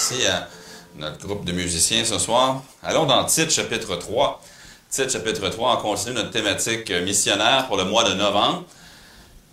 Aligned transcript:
Merci 0.00 0.26
à 0.26 0.48
notre 0.96 1.26
groupe 1.26 1.44
de 1.44 1.52
musiciens 1.52 2.06
ce 2.06 2.18
soir. 2.18 2.62
Allons 2.82 3.04
dans 3.04 3.22
Titre 3.26 3.52
chapitre 3.52 3.96
3. 3.96 4.42
Titre 4.88 5.12
chapitre 5.12 5.46
3, 5.50 5.76
on 5.76 5.82
continue 5.82 6.14
notre 6.14 6.30
thématique 6.30 6.90
missionnaire 6.90 7.66
pour 7.66 7.76
le 7.76 7.84
mois 7.84 8.04
de 8.04 8.14
novembre. 8.14 8.64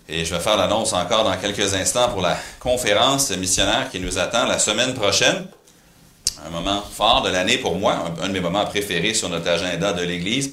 Et 0.08 0.24
je 0.24 0.34
vais 0.34 0.40
faire 0.40 0.56
l'annonce 0.56 0.94
encore 0.94 1.24
dans 1.24 1.36
quelques 1.36 1.74
instants 1.74 2.08
pour 2.08 2.22
la 2.22 2.38
conférence 2.60 3.30
missionnaire 3.32 3.90
qui 3.90 4.00
nous 4.00 4.18
attend 4.18 4.46
la 4.46 4.58
semaine 4.58 4.94
prochaine. 4.94 5.46
Un 6.46 6.48
moment 6.48 6.82
fort 6.94 7.20
de 7.20 7.28
l'année 7.28 7.58
pour 7.58 7.76
moi, 7.76 8.06
un 8.22 8.28
de 8.28 8.32
mes 8.32 8.40
moments 8.40 8.64
préférés 8.64 9.12
sur 9.12 9.28
notre 9.28 9.50
agenda 9.50 9.92
de 9.92 10.02
l'Église. 10.02 10.52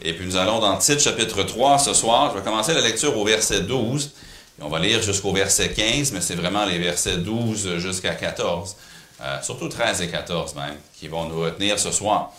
Et 0.00 0.14
puis 0.14 0.24
nous 0.24 0.36
allons 0.36 0.58
dans 0.58 0.78
Titre 0.78 1.02
chapitre 1.02 1.42
3 1.42 1.78
ce 1.78 1.92
soir. 1.92 2.30
Je 2.32 2.38
vais 2.38 2.44
commencer 2.44 2.72
la 2.72 2.80
lecture 2.80 3.14
au 3.18 3.26
verset 3.26 3.60
12. 3.60 4.10
Et 4.58 4.62
on 4.62 4.70
va 4.70 4.78
lire 4.78 5.02
jusqu'au 5.02 5.34
verset 5.34 5.74
15, 5.74 6.12
mais 6.12 6.22
c'est 6.22 6.34
vraiment 6.34 6.64
les 6.64 6.78
versets 6.78 7.18
12 7.18 7.76
jusqu'à 7.76 8.14
14. 8.14 8.74
Euh, 9.20 9.42
surtout 9.42 9.68
13 9.68 10.02
et 10.02 10.08
14 10.08 10.54
même, 10.54 10.76
qui 10.98 11.08
vont 11.08 11.24
nous 11.24 11.40
retenir 11.40 11.78
ce 11.78 11.90
soir. 11.90 12.30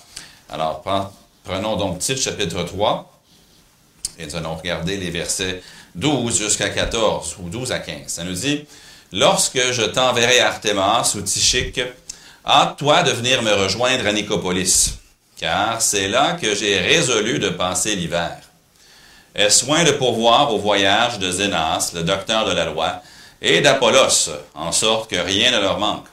Alors, 0.49 0.81
prenons 1.43 1.75
donc 1.75 1.99
Titre 1.99 2.21
chapitre 2.21 2.63
3 2.63 3.19
et 4.17 4.25
nous 4.25 4.35
allons 4.35 4.55
regarder 4.55 4.97
les 4.97 5.09
versets 5.09 5.61
12 5.95 6.37
jusqu'à 6.37 6.69
14 6.69 7.37
ou 7.39 7.49
12 7.49 7.71
à 7.71 7.79
15. 7.79 8.07
Ça 8.07 8.23
nous 8.23 8.33
dit, 8.33 8.65
Lorsque 9.11 9.71
je 9.71 9.81
t'enverrai 9.81 10.39
Artemas 10.39 11.15
ou 11.15 11.21
Tychique, 11.21 11.81
hâte-toi 12.45 13.01
de 13.01 13.11
venir 13.11 13.41
me 13.41 13.53
rejoindre 13.53 14.05
à 14.05 14.13
Nicopolis, 14.13 14.99
car 15.35 15.81
c'est 15.81 16.07
là 16.07 16.33
que 16.33 16.53
j'ai 16.53 16.77
résolu 16.77 17.39
de 17.39 17.49
passer 17.49 17.95
l'hiver. 17.95 18.37
Aie 19.33 19.49
soin 19.49 19.83
de 19.83 19.91
pourvoir 19.91 20.53
au 20.53 20.59
voyage 20.59 21.17
de 21.17 21.31
Zénas, 21.31 21.91
le 21.95 22.03
docteur 22.03 22.45
de 22.45 22.51
la 22.51 22.65
loi, 22.65 23.01
et 23.41 23.61
d'Apollos, 23.61 24.29
en 24.53 24.71
sorte 24.71 25.09
que 25.09 25.15
rien 25.15 25.51
ne 25.51 25.59
leur 25.59 25.79
manque. 25.79 26.05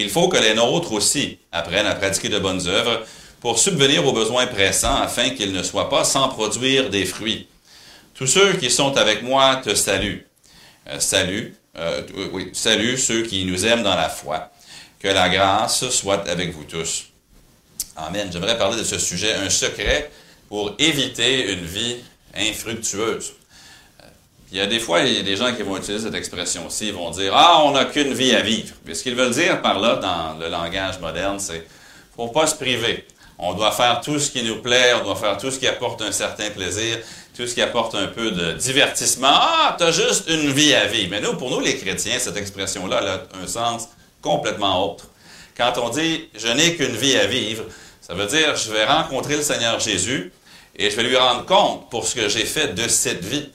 Il 0.00 0.10
faut 0.10 0.28
que 0.28 0.36
les 0.36 0.54
nôtres 0.54 0.92
aussi 0.92 1.38
apprennent 1.50 1.88
à 1.88 1.96
pratiquer 1.96 2.28
de 2.28 2.38
bonnes 2.38 2.68
œuvres 2.68 3.04
pour 3.40 3.58
subvenir 3.58 4.06
aux 4.06 4.12
besoins 4.12 4.46
pressants 4.46 4.94
afin 4.94 5.30
qu'ils 5.30 5.52
ne 5.52 5.64
soient 5.64 5.90
pas 5.90 6.04
sans 6.04 6.28
produire 6.28 6.88
des 6.88 7.04
fruits. 7.04 7.48
Tous 8.14 8.28
ceux 8.28 8.52
qui 8.52 8.70
sont 8.70 8.96
avec 8.96 9.22
moi 9.22 9.56
te 9.56 9.74
saluent. 9.74 10.24
Euh, 10.88 11.00
salut, 11.00 11.52
euh, 11.76 12.02
oui, 12.32 12.50
salut 12.52 12.96
ceux 12.96 13.22
qui 13.22 13.44
nous 13.44 13.66
aiment 13.66 13.82
dans 13.82 13.96
la 13.96 14.08
foi. 14.08 14.52
Que 15.00 15.08
la 15.08 15.28
grâce 15.28 15.88
soit 15.90 16.28
avec 16.28 16.52
vous 16.52 16.64
tous. 16.64 17.06
Amen. 17.96 18.30
J'aimerais 18.32 18.56
parler 18.56 18.78
de 18.78 18.84
ce 18.84 19.00
sujet, 19.00 19.34
un 19.34 19.50
secret 19.50 20.12
pour 20.48 20.76
éviter 20.78 21.54
une 21.54 21.64
vie 21.64 21.96
infructueuse. 22.36 23.32
Il 24.50 24.56
y 24.56 24.60
a 24.60 24.66
des 24.66 24.80
fois, 24.80 25.00
il 25.00 25.18
y 25.18 25.22
des 25.22 25.36
gens 25.36 25.54
qui 25.54 25.62
vont 25.62 25.76
utiliser 25.76 26.04
cette 26.04 26.14
expression-ci, 26.14 26.88
ils 26.88 26.94
vont 26.94 27.10
dire 27.10 27.32
Ah, 27.34 27.62
on 27.64 27.72
n'a 27.72 27.84
qu'une 27.84 28.14
vie 28.14 28.34
à 28.34 28.40
vivre. 28.40 28.74
Mais 28.86 28.94
ce 28.94 29.02
qu'ils 29.02 29.14
veulent 29.14 29.32
dire 29.32 29.60
par 29.60 29.78
là, 29.78 29.96
dans 29.96 30.38
le 30.38 30.48
langage 30.48 30.98
moderne, 31.00 31.38
c'est 31.38 31.66
faut 32.16 32.28
pas 32.28 32.46
se 32.46 32.54
priver. 32.54 33.04
On 33.38 33.52
doit 33.54 33.70
faire 33.70 34.00
tout 34.00 34.18
ce 34.18 34.30
qui 34.30 34.42
nous 34.42 34.60
plaît, 34.62 34.94
on 35.00 35.04
doit 35.04 35.16
faire 35.16 35.36
tout 35.36 35.50
ce 35.50 35.58
qui 35.58 35.68
apporte 35.68 36.02
un 36.02 36.10
certain 36.10 36.50
plaisir, 36.50 36.98
tout 37.36 37.46
ce 37.46 37.54
qui 37.54 37.62
apporte 37.62 37.94
un 37.94 38.08
peu 38.08 38.32
de 38.32 38.52
divertissement. 38.54 39.28
Ah, 39.30 39.76
tu 39.78 39.84
as 39.84 39.92
juste 39.92 40.28
une 40.28 40.50
vie 40.50 40.74
à 40.74 40.86
vivre. 40.86 41.10
Mais 41.10 41.20
nous, 41.20 41.34
pour 41.34 41.50
nous, 41.50 41.60
les 41.60 41.76
chrétiens, 41.76 42.18
cette 42.18 42.36
expression-là 42.36 42.96
a 42.96 43.42
un 43.42 43.46
sens 43.46 43.88
complètement 44.22 44.90
autre. 44.90 45.04
Quand 45.56 45.74
on 45.76 45.90
dit 45.90 46.28
je 46.36 46.48
n'ai 46.48 46.74
qu'une 46.74 46.96
vie 46.96 47.16
à 47.16 47.26
vivre, 47.26 47.64
ça 48.00 48.14
veut 48.14 48.26
dire 48.26 48.56
je 48.56 48.72
vais 48.72 48.84
rencontrer 48.84 49.36
le 49.36 49.42
Seigneur 49.42 49.78
Jésus 49.78 50.32
et 50.74 50.90
je 50.90 50.96
vais 50.96 51.02
lui 51.02 51.16
rendre 51.16 51.44
compte 51.44 51.90
pour 51.90 52.06
ce 52.06 52.14
que 52.14 52.28
j'ai 52.28 52.44
fait 52.44 52.74
de 52.74 52.88
cette 52.88 53.24
vie. 53.24 53.50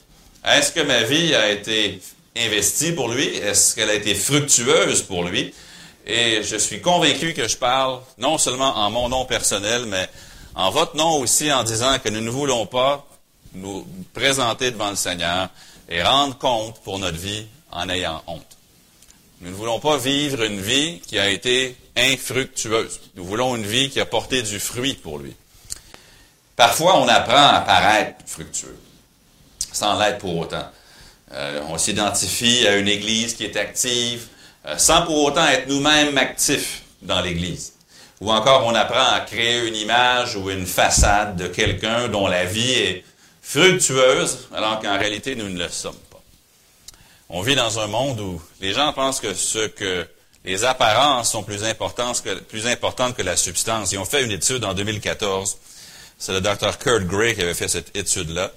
Est-ce 0.45 0.73
que 0.73 0.81
ma 0.81 1.03
vie 1.03 1.33
a 1.35 1.49
été 1.49 2.01
investie 2.35 2.91
pour 2.91 3.07
lui? 3.07 3.27
Est-ce 3.27 3.75
qu'elle 3.75 3.89
a 3.89 3.93
été 3.93 4.13
fructueuse 4.13 5.01
pour 5.03 5.23
lui? 5.23 5.53
Et 6.05 6.43
je 6.43 6.57
suis 6.57 6.81
convaincu 6.81 7.33
que 7.33 7.47
je 7.47 7.55
parle 7.55 8.01
non 8.17 8.37
seulement 8.37 8.75
en 8.75 8.91
mon 8.91 9.07
nom 9.07 9.23
personnel, 9.23 9.85
mais 9.85 10.09
en 10.55 10.69
votre 10.69 10.97
nom 10.97 11.19
aussi 11.19 11.51
en 11.51 11.63
disant 11.63 11.97
que 11.99 12.09
nous 12.09 12.19
ne 12.19 12.29
voulons 12.29 12.65
pas 12.65 13.07
nous 13.53 13.87
présenter 14.13 14.71
devant 14.71 14.89
le 14.89 14.97
Seigneur 14.97 15.47
et 15.87 16.03
rendre 16.03 16.37
compte 16.37 16.81
pour 16.83 16.99
notre 16.99 17.17
vie 17.17 17.45
en 17.71 17.87
ayant 17.87 18.21
honte. 18.27 18.57
Nous 19.39 19.49
ne 19.49 19.55
voulons 19.55 19.79
pas 19.79 19.97
vivre 19.97 20.43
une 20.43 20.59
vie 20.59 20.99
qui 21.07 21.19
a 21.19 21.29
été 21.29 21.77
infructueuse. 21.95 22.99
Nous 23.15 23.23
voulons 23.23 23.55
une 23.55 23.65
vie 23.65 23.89
qui 23.89 24.01
a 24.01 24.05
porté 24.05 24.41
du 24.41 24.59
fruit 24.59 24.95
pour 24.95 25.19
lui. 25.19 25.33
Parfois, 26.57 26.97
on 26.99 27.07
apprend 27.07 27.47
à 27.47 27.61
paraître 27.61 28.17
fructueux 28.25 28.77
sans 29.73 29.99
l'être 29.99 30.19
pour 30.19 30.37
autant. 30.37 30.65
Euh, 31.33 31.61
on 31.67 31.77
s'identifie 31.77 32.65
à 32.67 32.77
une 32.77 32.87
Église 32.87 33.33
qui 33.33 33.43
est 33.43 33.57
active, 33.57 34.27
euh, 34.65 34.77
sans 34.77 35.01
pour 35.01 35.23
autant 35.23 35.45
être 35.47 35.67
nous-mêmes 35.67 36.17
actifs 36.17 36.83
dans 37.01 37.21
l'Église. 37.21 37.73
Ou 38.21 38.31
encore, 38.31 38.65
on 38.65 38.75
apprend 38.75 39.11
à 39.13 39.19
créer 39.19 39.67
une 39.67 39.75
image 39.75 40.37
ou 40.37 40.49
une 40.49 40.65
façade 40.65 41.35
de 41.35 41.47
quelqu'un 41.47 42.07
dont 42.07 42.27
la 42.27 42.45
vie 42.45 42.71
est 42.71 43.03
fructueuse, 43.41 44.47
alors 44.53 44.79
qu'en 44.79 44.97
réalité, 44.97 45.35
nous 45.35 45.49
ne 45.49 45.59
le 45.59 45.69
sommes 45.69 45.97
pas. 46.09 46.21
On 47.29 47.41
vit 47.41 47.55
dans 47.55 47.79
un 47.79 47.87
monde 47.87 48.21
où 48.21 48.41
les 48.61 48.71
gens 48.71 48.93
pensent 48.93 49.19
que 49.19 49.33
ce 49.33 49.67
que 49.67 50.07
les 50.45 50.63
apparences 50.65 51.31
sont 51.31 51.43
plus 51.43 51.63
importantes 51.63 52.21
que, 53.15 53.21
la 53.21 53.35
substance. 53.35 53.91
Ils 53.91 53.97
ont 53.97 54.05
fait 54.05 54.23
une 54.23 54.31
étude 54.31 54.63
en 54.65 54.73
2014. 54.73 55.57
C'est 56.17 56.33
le 56.33 56.41
docteur 56.41 56.77
Kurt 56.77 57.05
Gray 57.05 57.35
qui 57.35 57.41
avait 57.41 57.53
fait 57.53 57.67
cette 57.67 57.95
étude-là 57.95 58.51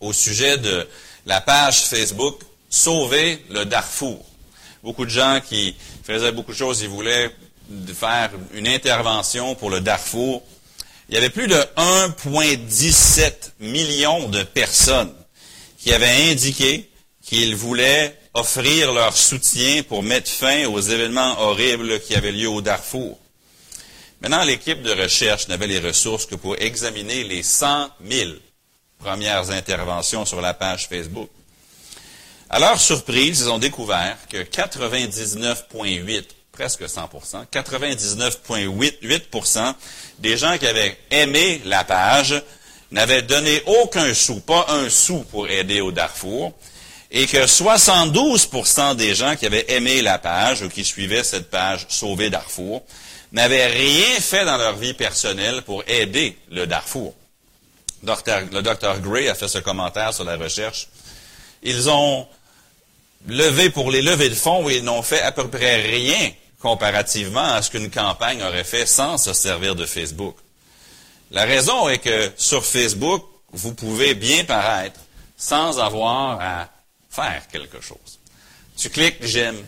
au 0.00 0.12
sujet 0.12 0.58
de 0.58 0.86
la 1.26 1.40
page 1.40 1.82
Facebook 1.84 2.40
Sauver 2.70 3.44
le 3.50 3.64
Darfour. 3.64 4.24
Beaucoup 4.82 5.04
de 5.04 5.10
gens 5.10 5.40
qui 5.46 5.74
faisaient 6.04 6.32
beaucoup 6.32 6.52
de 6.52 6.56
choses, 6.56 6.80
ils 6.80 6.88
voulaient 6.88 7.30
faire 7.94 8.30
une 8.54 8.68
intervention 8.68 9.54
pour 9.54 9.70
le 9.70 9.80
Darfour. 9.80 10.42
Il 11.08 11.14
y 11.14 11.18
avait 11.18 11.30
plus 11.30 11.48
de 11.48 11.56
1,17 11.76 13.32
million 13.60 14.28
de 14.28 14.42
personnes 14.42 15.12
qui 15.78 15.92
avaient 15.92 16.30
indiqué 16.30 16.88
qu'ils 17.24 17.56
voulaient 17.56 18.16
offrir 18.34 18.92
leur 18.92 19.16
soutien 19.16 19.82
pour 19.82 20.02
mettre 20.02 20.30
fin 20.30 20.66
aux 20.66 20.80
événements 20.80 21.40
horribles 21.40 22.00
qui 22.00 22.14
avaient 22.14 22.32
lieu 22.32 22.48
au 22.48 22.60
Darfour. 22.60 23.18
Maintenant, 24.20 24.44
l'équipe 24.44 24.82
de 24.82 24.92
recherche 24.92 25.48
n'avait 25.48 25.66
les 25.66 25.80
ressources 25.80 26.26
que 26.26 26.36
pour 26.36 26.56
examiner 26.60 27.24
les 27.24 27.42
100 27.42 27.90
000 28.08 28.30
premières 29.00 29.50
interventions 29.50 30.24
sur 30.24 30.40
la 30.40 30.54
page 30.54 30.88
Facebook. 30.88 31.28
À 32.48 32.58
leur 32.58 32.80
surprise, 32.80 33.40
ils 33.40 33.48
ont 33.48 33.58
découvert 33.58 34.16
que 34.28 34.38
99,8, 34.38 36.24
presque 36.52 36.82
100% 36.82 37.46
99,8 37.50 39.74
des 40.18 40.36
gens 40.36 40.58
qui 40.58 40.66
avaient 40.66 40.98
aimé 41.10 41.62
la 41.64 41.84
page 41.84 42.42
n'avaient 42.90 43.22
donné 43.22 43.62
aucun 43.66 44.12
sou, 44.14 44.40
pas 44.40 44.66
un 44.68 44.90
sou 44.90 45.24
pour 45.30 45.48
aider 45.48 45.80
au 45.80 45.92
Darfour, 45.92 46.52
et 47.12 47.26
que 47.26 47.46
72% 47.46 48.96
des 48.96 49.14
gens 49.14 49.36
qui 49.36 49.46
avaient 49.46 49.72
aimé 49.72 50.02
la 50.02 50.18
page 50.18 50.62
ou 50.62 50.68
qui 50.68 50.84
suivaient 50.84 51.24
cette 51.24 51.50
page 51.50 51.86
Sauver 51.88 52.30
Darfour 52.30 52.82
n'avaient 53.32 53.68
rien 53.68 54.20
fait 54.20 54.44
dans 54.44 54.56
leur 54.56 54.76
vie 54.76 54.94
personnelle 54.94 55.62
pour 55.62 55.84
aider 55.88 56.36
le 56.50 56.66
Darfour 56.66 57.14
le 58.02 58.60
docteur 58.60 59.00
Gray 59.00 59.28
a 59.28 59.34
fait 59.34 59.48
ce 59.48 59.58
commentaire 59.58 60.14
sur 60.14 60.24
la 60.24 60.36
recherche. 60.36 60.88
Ils 61.62 61.90
ont 61.90 62.26
levé 63.26 63.70
pour 63.70 63.90
les 63.90 64.02
levées 64.02 64.30
de 64.30 64.34
fonds 64.34 64.68
et 64.68 64.76
ils 64.76 64.84
n'ont 64.84 65.02
fait 65.02 65.20
à 65.20 65.32
peu 65.32 65.48
près 65.48 65.82
rien 65.82 66.32
comparativement 66.60 67.52
à 67.54 67.62
ce 67.62 67.70
qu'une 67.70 67.90
campagne 67.90 68.42
aurait 68.42 68.64
fait 68.64 68.86
sans 68.86 69.18
se 69.18 69.32
servir 69.32 69.74
de 69.74 69.86
Facebook. 69.86 70.36
La 71.30 71.44
raison 71.44 71.88
est 71.88 71.98
que 71.98 72.32
sur 72.36 72.64
Facebook, 72.64 73.24
vous 73.52 73.74
pouvez 73.74 74.14
bien 74.14 74.44
paraître 74.44 75.00
sans 75.36 75.78
avoir 75.78 76.40
à 76.40 76.68
faire 77.08 77.46
quelque 77.50 77.80
chose. 77.80 78.18
Tu 78.76 78.90
cliques 78.90 79.24
j'aime, 79.24 79.62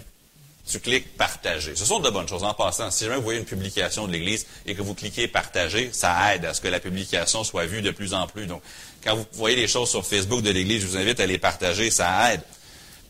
tu 0.73 0.81
cliques 0.81 1.19
partager. 1.19 1.77
Ce 1.77 1.85
sont 1.85 2.01
de 2.01 2.09
bonnes 2.09 2.27
choses. 2.27 2.43
En 2.43 2.55
passant, 2.55 2.91
si 2.91 3.05
jamais 3.05 3.17
vous 3.17 3.23
voyez 3.23 3.39
une 3.39 3.45
publication 3.45 4.07
de 4.07 4.13
l'Église 4.13 4.47
et 4.65 4.75
que 4.75 4.81
vous 4.81 4.95
cliquez 4.95 5.29
partager, 5.29 5.91
ça 5.93 6.35
aide 6.35 6.47
à 6.47 6.55
ce 6.55 6.63
que 6.63 6.69
la 6.69 6.81
publication 6.81 7.45
soit 7.45 7.67
vue 7.67 7.83
de 7.83 7.91
plus 7.91 8.15
en 8.15 8.27
plus. 8.27 8.47
Donc, 8.47 8.63
quand 9.05 9.15
vous 9.15 9.27
voyez 9.33 9.57
les 9.57 9.69
choses 9.69 9.91
sur 9.91 10.07
Facebook 10.07 10.41
de 10.41 10.51
l'Église, 10.51 10.81
je 10.81 10.87
vous 10.87 10.97
invite 10.97 11.21
à 11.21 11.27
les 11.27 11.37
partager, 11.37 11.91
ça 11.91 12.33
aide. 12.33 12.41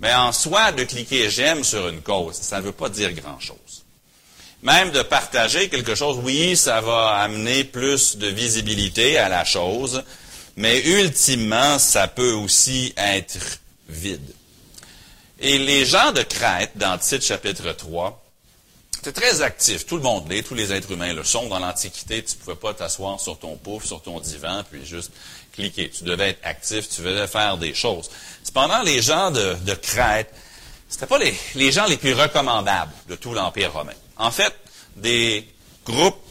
Mais 0.00 0.12
en 0.12 0.32
soi, 0.32 0.72
de 0.72 0.82
cliquer 0.82 1.30
j'aime 1.30 1.62
sur 1.62 1.88
une 1.88 2.02
cause, 2.02 2.34
ça 2.34 2.58
ne 2.58 2.62
veut 2.62 2.72
pas 2.72 2.88
dire 2.88 3.12
grand-chose. 3.12 3.84
Même 4.64 4.90
de 4.90 5.02
partager 5.02 5.68
quelque 5.68 5.94
chose, 5.94 6.18
oui, 6.22 6.56
ça 6.56 6.80
va 6.80 7.10
amener 7.18 7.62
plus 7.62 8.16
de 8.16 8.26
visibilité 8.26 9.18
à 9.18 9.28
la 9.28 9.44
chose, 9.44 10.02
mais 10.56 10.80
ultimement, 10.80 11.78
ça 11.78 12.08
peut 12.08 12.32
aussi 12.32 12.92
être 12.96 13.38
vide. 13.88 14.34
Et 15.44 15.58
les 15.58 15.84
gens 15.84 16.12
de 16.12 16.22
Crète, 16.22 16.70
dans 16.76 16.96
Tite 16.98 17.24
chapitre 17.24 17.72
3, 17.72 18.22
c'était 18.94 19.20
très 19.20 19.42
actif. 19.42 19.84
Tout 19.86 19.96
le 19.96 20.02
monde 20.02 20.30
l'est, 20.30 20.44
tous 20.44 20.54
les 20.54 20.72
êtres 20.72 20.92
humains 20.92 21.12
le 21.12 21.24
sont. 21.24 21.48
Dans 21.48 21.58
l'Antiquité, 21.58 22.22
tu 22.22 22.36
ne 22.36 22.40
pouvais 22.44 22.54
pas 22.54 22.72
t'asseoir 22.72 23.18
sur 23.18 23.36
ton 23.36 23.56
pouf, 23.56 23.84
sur 23.84 24.00
ton 24.00 24.20
divan, 24.20 24.62
puis 24.70 24.86
juste 24.86 25.10
cliquer. 25.52 25.90
Tu 25.90 26.04
devais 26.04 26.28
être 26.30 26.38
actif, 26.44 26.88
tu 26.88 27.00
devais 27.00 27.26
faire 27.26 27.58
des 27.58 27.74
choses. 27.74 28.08
Cependant, 28.44 28.82
les 28.82 29.02
gens 29.02 29.32
de, 29.32 29.56
de 29.66 29.74
Crète, 29.74 30.32
c'était 30.88 31.06
pas 31.06 31.18
les, 31.18 31.34
les 31.56 31.72
gens 31.72 31.86
les 31.86 31.96
plus 31.96 32.14
recommandables 32.14 32.92
de 33.08 33.16
tout 33.16 33.34
l'Empire 33.34 33.72
romain. 33.72 33.94
En 34.18 34.30
fait, 34.30 34.54
des 34.94 35.44
groupes 35.84 36.22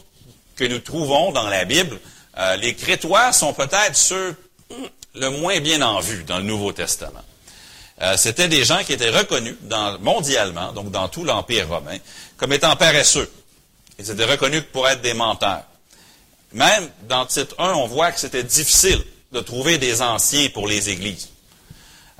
que 0.56 0.64
nous 0.64 0.78
trouvons 0.78 1.32
dans 1.32 1.48
la 1.50 1.66
Bible, 1.66 2.00
euh, 2.38 2.56
les 2.56 2.74
Crétois 2.74 3.34
sont 3.34 3.52
peut-être 3.52 3.94
ceux 3.94 4.34
le 5.14 5.28
moins 5.28 5.60
bien 5.60 5.82
en 5.82 6.00
vue 6.00 6.24
dans 6.24 6.38
le 6.38 6.44
Nouveau 6.44 6.72
Testament. 6.72 7.22
Euh, 8.02 8.16
C'était 8.16 8.48
des 8.48 8.64
gens 8.64 8.82
qui 8.84 8.92
étaient 8.92 9.10
reconnus 9.10 9.56
mondialement, 10.00 10.72
donc 10.72 10.90
dans 10.90 11.08
tout 11.08 11.24
l'Empire 11.24 11.68
romain, 11.68 11.98
comme 12.36 12.52
étant 12.52 12.74
paresseux. 12.76 13.30
Ils 13.98 14.10
étaient 14.10 14.24
reconnus 14.24 14.64
pour 14.72 14.88
être 14.88 15.02
des 15.02 15.14
menteurs. 15.14 15.64
Même 16.52 16.88
dans 17.08 17.24
titre 17.26 17.54
1, 17.58 17.72
on 17.74 17.86
voit 17.86 18.12
que 18.12 18.20
c'était 18.20 18.42
difficile 18.42 19.02
de 19.30 19.40
trouver 19.40 19.78
des 19.78 20.02
anciens 20.02 20.48
pour 20.50 20.66
les 20.66 20.90
églises. 20.90 21.28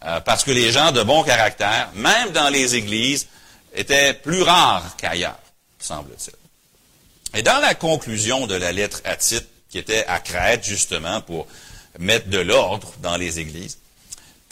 Euh, 0.05 0.21
parce 0.21 0.45
que 0.45 0.51
les 0.51 0.73
gens 0.73 0.93
de 0.93 1.03
bon 1.03 1.23
caractère, 1.23 1.91
même 1.95 2.31
dans 2.31 2.49
les 2.49 2.75
églises, 2.75 3.27
étaient 3.75 4.15
plus 4.15 4.43
rares 4.43 4.97
qu'ailleurs, 4.97 5.39
semble-t-il. 5.79 6.35
Et 7.39 7.43
dans 7.43 7.59
la 7.59 7.75
conclusion 7.75 8.47
de 8.47 8.55
la 8.55 8.73
lettre 8.73 9.01
à 9.05 9.17
Tite, 9.17 9.49
qui 9.71 9.79
était 9.79 10.05
à 10.07 10.21
Crète 10.21 10.65
justement 10.65 11.21
pour 11.23 11.47
mettre 11.99 12.29
de 12.29 12.39
l'ordre 12.39 12.93
dans 13.01 13.17
les 13.17 13.39
églises, 13.41 13.79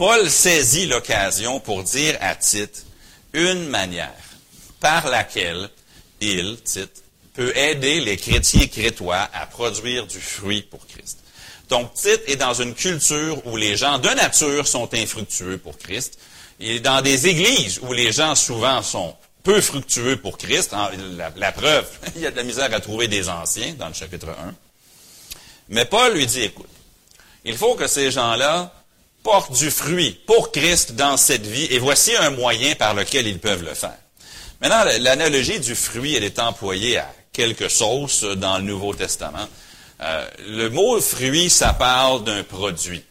Paul 0.01 0.31
saisit 0.31 0.87
l'occasion 0.87 1.61
pour 1.61 1.83
dire 1.83 2.17
à 2.23 2.35
Tite 2.35 2.87
une 3.35 3.69
manière 3.69 4.15
par 4.81 5.07
laquelle 5.11 5.69
il, 6.23 6.57
Tite, 6.65 7.05
peut 7.35 7.55
aider 7.55 8.01
les 8.01 8.17
chrétiens 8.17 8.67
crétois 8.67 9.29
à 9.35 9.45
produire 9.45 10.07
du 10.07 10.19
fruit 10.19 10.63
pour 10.63 10.87
Christ. 10.87 11.19
Donc, 11.69 11.93
Tite 11.93 12.23
est 12.29 12.37
dans 12.37 12.55
une 12.55 12.73
culture 12.73 13.47
où 13.47 13.59
les 13.59 13.77
gens 13.77 13.99
de 13.99 14.09
nature 14.09 14.67
sont 14.67 14.89
infructueux 14.95 15.59
pour 15.59 15.77
Christ. 15.77 16.19
Il 16.61 16.71
est 16.71 16.81
dans 16.81 17.03
des 17.03 17.27
églises 17.27 17.79
où 17.83 17.93
les 17.93 18.11
gens 18.11 18.35
souvent 18.35 18.81
sont 18.81 19.15
peu 19.43 19.61
fructueux 19.61 20.17
pour 20.17 20.39
Christ. 20.39 20.75
La, 21.37 21.53
preuve, 21.53 21.87
il 22.17 22.23
y 22.23 22.27
a 22.27 22.31
de 22.31 22.37
la 22.37 22.45
misère 22.45 22.73
à 22.73 22.81
trouver 22.81 23.07
des 23.07 23.29
anciens 23.29 23.75
dans 23.75 23.89
le 23.89 23.95
chapitre 23.95 24.31
1. 24.31 24.55
Mais 25.69 25.85
Paul 25.85 26.15
lui 26.15 26.25
dit, 26.25 26.41
écoute, 26.41 26.71
il 27.45 27.59
faut 27.59 27.75
que 27.75 27.87
ces 27.87 28.11
gens-là 28.11 28.73
portent 29.23 29.53
du 29.53 29.71
fruit 29.71 30.19
pour 30.27 30.53
Christ 30.53 30.93
dans 30.93 31.17
cette 31.17 31.47
vie, 31.47 31.67
et 31.71 31.79
voici 31.79 32.15
un 32.17 32.31
moyen 32.31 32.75
par 32.75 32.95
lequel 32.95 33.27
ils 33.27 33.39
peuvent 33.39 33.65
le 33.65 33.75
faire. 33.75 33.99
Maintenant, 34.61 34.85
l'analogie 35.01 35.61
du 35.61 35.75
fruit, 35.75 36.15
elle 36.15 36.25
est 36.25 36.39
employée 36.39 36.99
à 36.99 37.11
quelques 37.33 37.71
sauces 37.71 38.25
dans 38.25 38.59
le 38.59 38.65
Nouveau 38.65 38.95
Testament. 38.95 39.49
Euh, 40.03 40.27
le 40.49 40.69
mot 40.69 41.01
fruit, 41.01 41.51
ça 41.51 41.73
parle 41.73 42.25
d'un 42.25 42.43
produit. 42.43 43.05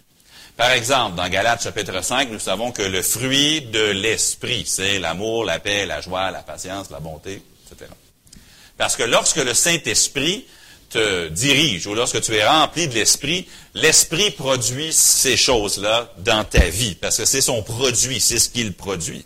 Par 0.58 0.72
exemple, 0.72 1.16
dans 1.16 1.30
Galates 1.30 1.64
chapitre 1.64 2.04
5, 2.04 2.30
nous 2.32 2.40
savons 2.40 2.72
que 2.72 2.82
le 2.82 3.02
fruit 3.02 3.62
de 3.62 3.92
l'esprit, 3.92 4.66
c'est 4.68 5.00
l'amour, 5.00 5.46
la 5.46 5.60
paix, 5.60 5.86
la 5.86 6.02
joie, 6.02 6.32
la 6.32 6.42
patience, 6.42 6.90
la 6.90 7.00
bonté, 7.00 7.42
etc. 7.66 7.90
Parce 8.78 8.96
que 8.96 9.04
lorsque 9.04 9.38
le 9.38 9.54
Saint-Esprit 9.54 10.46
te 10.90 11.28
dirige 11.30 11.88
ou 11.88 11.94
lorsque 11.94 12.22
tu 12.22 12.36
es 12.36 12.46
rempli 12.46 12.88
de 12.88 12.96
l'esprit, 12.96 13.48
l'esprit 13.74 14.32
produit 14.32 14.92
ces 14.92 15.38
choses-là 15.38 16.12
dans 16.18 16.44
ta 16.44 16.68
vie 16.70 16.96
parce 16.96 17.18
que 17.18 17.26
c'est 17.26 17.42
son 17.42 17.62
produit, 17.64 18.20
c'est 18.20 18.40
ce 18.40 18.50
qu'il 18.50 18.74
produit. 18.74 19.26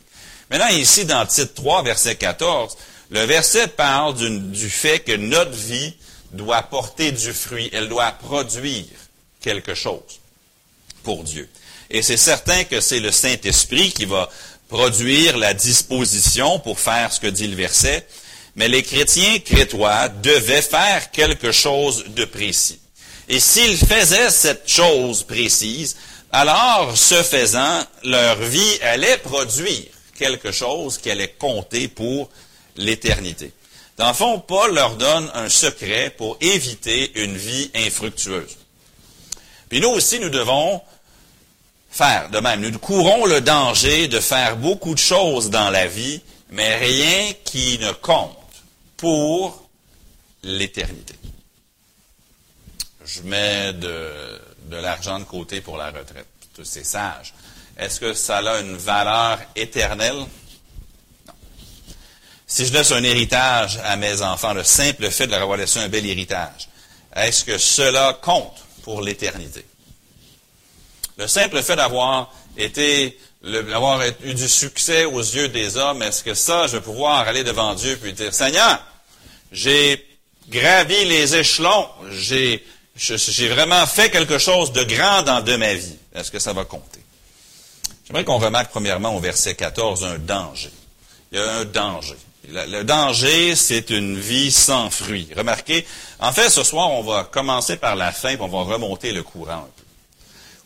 Maintenant, 0.49 0.67
ici, 0.69 1.05
dans 1.05 1.25
titre 1.25 1.53
3, 1.55 1.83
verset 1.83 2.15
14, 2.15 2.77
le 3.09 3.21
verset 3.21 3.67
parle 3.67 4.15
du 4.51 4.69
fait 4.69 4.99
que 4.99 5.15
notre 5.15 5.51
vie 5.51 5.93
doit 6.31 6.63
porter 6.63 7.11
du 7.11 7.33
fruit, 7.33 7.69
elle 7.73 7.89
doit 7.89 8.11
produire 8.11 8.85
quelque 9.41 9.73
chose 9.73 10.19
pour 11.03 11.23
Dieu. 11.23 11.49
Et 11.89 12.01
c'est 12.01 12.17
certain 12.17 12.63
que 12.63 12.81
c'est 12.81 12.99
le 12.99 13.11
Saint-Esprit 13.11 13.91
qui 13.91 14.05
va 14.05 14.29
produire 14.67 15.37
la 15.37 15.53
disposition 15.53 16.59
pour 16.59 16.79
faire 16.79 17.13
ce 17.13 17.19
que 17.19 17.27
dit 17.27 17.47
le 17.47 17.55
verset, 17.55 18.07
mais 18.55 18.67
les 18.67 18.83
chrétiens 18.83 19.39
crétois 19.39 20.09
devaient 20.09 20.61
faire 20.61 21.11
quelque 21.11 21.51
chose 21.51 22.05
de 22.09 22.25
précis. 22.25 22.79
Et 23.29 23.39
s'ils 23.39 23.77
faisaient 23.77 24.29
cette 24.29 24.69
chose 24.69 25.23
précise, 25.23 25.95
alors, 26.31 26.97
ce 26.97 27.21
faisant, 27.21 27.83
leur 28.03 28.37
vie 28.37 28.79
allait 28.81 29.17
produire 29.17 29.85
quelque 30.17 30.51
chose 30.51 30.97
qui 30.97 31.11
allait 31.11 31.35
compter 31.37 31.87
pour 31.87 32.29
l'éternité. 32.75 33.51
Dans 33.97 34.07
le 34.07 34.13
fond, 34.15 34.39
Paul 34.39 34.73
leur 34.73 34.95
donne 34.95 35.29
un 35.35 35.47
secret 35.47 36.09
pour 36.17 36.37
éviter 36.41 37.11
une 37.21 37.37
vie 37.37 37.69
infructueuse. 37.75 38.57
Puis 39.69 39.79
nous 39.79 39.89
aussi, 39.89 40.19
nous 40.19 40.29
devons 40.29 40.81
faire 41.91 42.29
de 42.31 42.39
même. 42.39 42.61
Nous 42.61 42.79
courons 42.79 43.25
le 43.27 43.41
danger 43.41 44.07
de 44.07 44.19
faire 44.19 44.57
beaucoup 44.57 44.95
de 44.95 44.99
choses 44.99 45.51
dans 45.51 45.69
la 45.69 45.85
vie, 45.85 46.19
mais 46.49 46.77
rien 46.77 47.33
qui 47.45 47.77
ne 47.77 47.91
compte 47.91 48.35
pour 49.03 49.67
l'éternité. 50.43 51.13
Je 53.03 53.21
mets 53.23 53.73
de, 53.73 54.39
l'argent 54.71 55.19
de 55.19 55.25
côté 55.25 55.59
pour 55.59 55.75
la 55.75 55.87
retraite. 55.87 56.25
C'est 56.63 56.85
sage. 56.85 57.33
Est-ce 57.77 57.99
que 57.99 58.13
ça 58.13 58.37
a 58.37 58.61
une 58.61 58.77
valeur 58.77 59.39
éternelle? 59.57 60.23
Si 62.47 62.65
je 62.65 62.71
laisse 62.71 62.93
un 62.93 63.03
héritage 63.03 63.77
à 63.83 63.97
mes 63.97 64.21
enfants, 64.21 64.53
le 64.53 64.63
simple 64.63 65.11
fait 65.11 65.27
de 65.27 65.31
leur 65.31 65.41
avoir 65.41 65.57
laissé 65.57 65.79
un 65.79 65.89
bel 65.89 66.05
héritage, 66.05 66.69
est-ce 67.13 67.43
que 67.43 67.57
cela 67.57 68.17
compte 68.21 68.63
pour 68.83 69.01
l'éternité? 69.01 69.65
Le 71.17 71.27
simple 71.27 71.61
fait 71.61 71.75
d'avoir 71.75 72.33
été, 72.55 73.19
d'avoir 73.43 74.01
eu 74.23 74.33
du 74.33 74.47
succès 74.47 75.03
aux 75.03 75.19
yeux 75.19 75.49
des 75.49 75.75
hommes, 75.75 76.01
est-ce 76.03 76.23
que 76.23 76.35
ça, 76.35 76.67
je 76.67 76.77
vais 76.77 76.81
pouvoir 76.81 77.27
aller 77.27 77.43
devant 77.43 77.73
Dieu 77.73 77.99
et 78.05 78.11
dire, 78.13 78.33
Seigneur, 78.33 78.81
j'ai 79.53 80.05
gravi 80.49 81.05
les 81.05 81.35
échelons, 81.35 81.87
j'ai, 82.11 82.63
j'ai 82.95 83.47
vraiment 83.47 83.85
fait 83.85 84.09
quelque 84.09 84.37
chose 84.37 84.73
de 84.73 84.83
grand 84.83 85.23
dans 85.23 85.41
de 85.41 85.55
ma 85.55 85.73
vie. 85.73 85.95
Est-ce 86.13 86.31
que 86.31 86.39
ça 86.39 86.51
va 86.51 86.65
compter? 86.65 86.99
J'aimerais 88.05 88.25
qu'on 88.25 88.37
remarque 88.37 88.71
premièrement 88.71 89.15
au 89.15 89.19
verset 89.19 89.55
14 89.55 90.03
un 90.03 90.17
danger. 90.17 90.71
Il 91.31 91.37
y 91.37 91.41
a 91.41 91.59
un 91.59 91.65
danger. 91.65 92.17
Le 92.49 92.83
danger, 92.83 93.55
c'est 93.55 93.89
une 93.89 94.19
vie 94.19 94.51
sans 94.51 94.89
fruit. 94.89 95.29
Remarquez, 95.35 95.85
en 96.19 96.33
fait, 96.33 96.49
ce 96.49 96.63
soir, 96.63 96.91
on 96.91 97.01
va 97.01 97.23
commencer 97.23 97.77
par 97.77 97.95
la 97.95 98.11
fin, 98.11 98.35
puis 98.35 98.41
on 98.41 98.49
va 98.49 98.73
remonter 98.73 99.13
le 99.13 99.23
courant 99.23 99.53
un 99.53 99.69
peu 99.77 99.83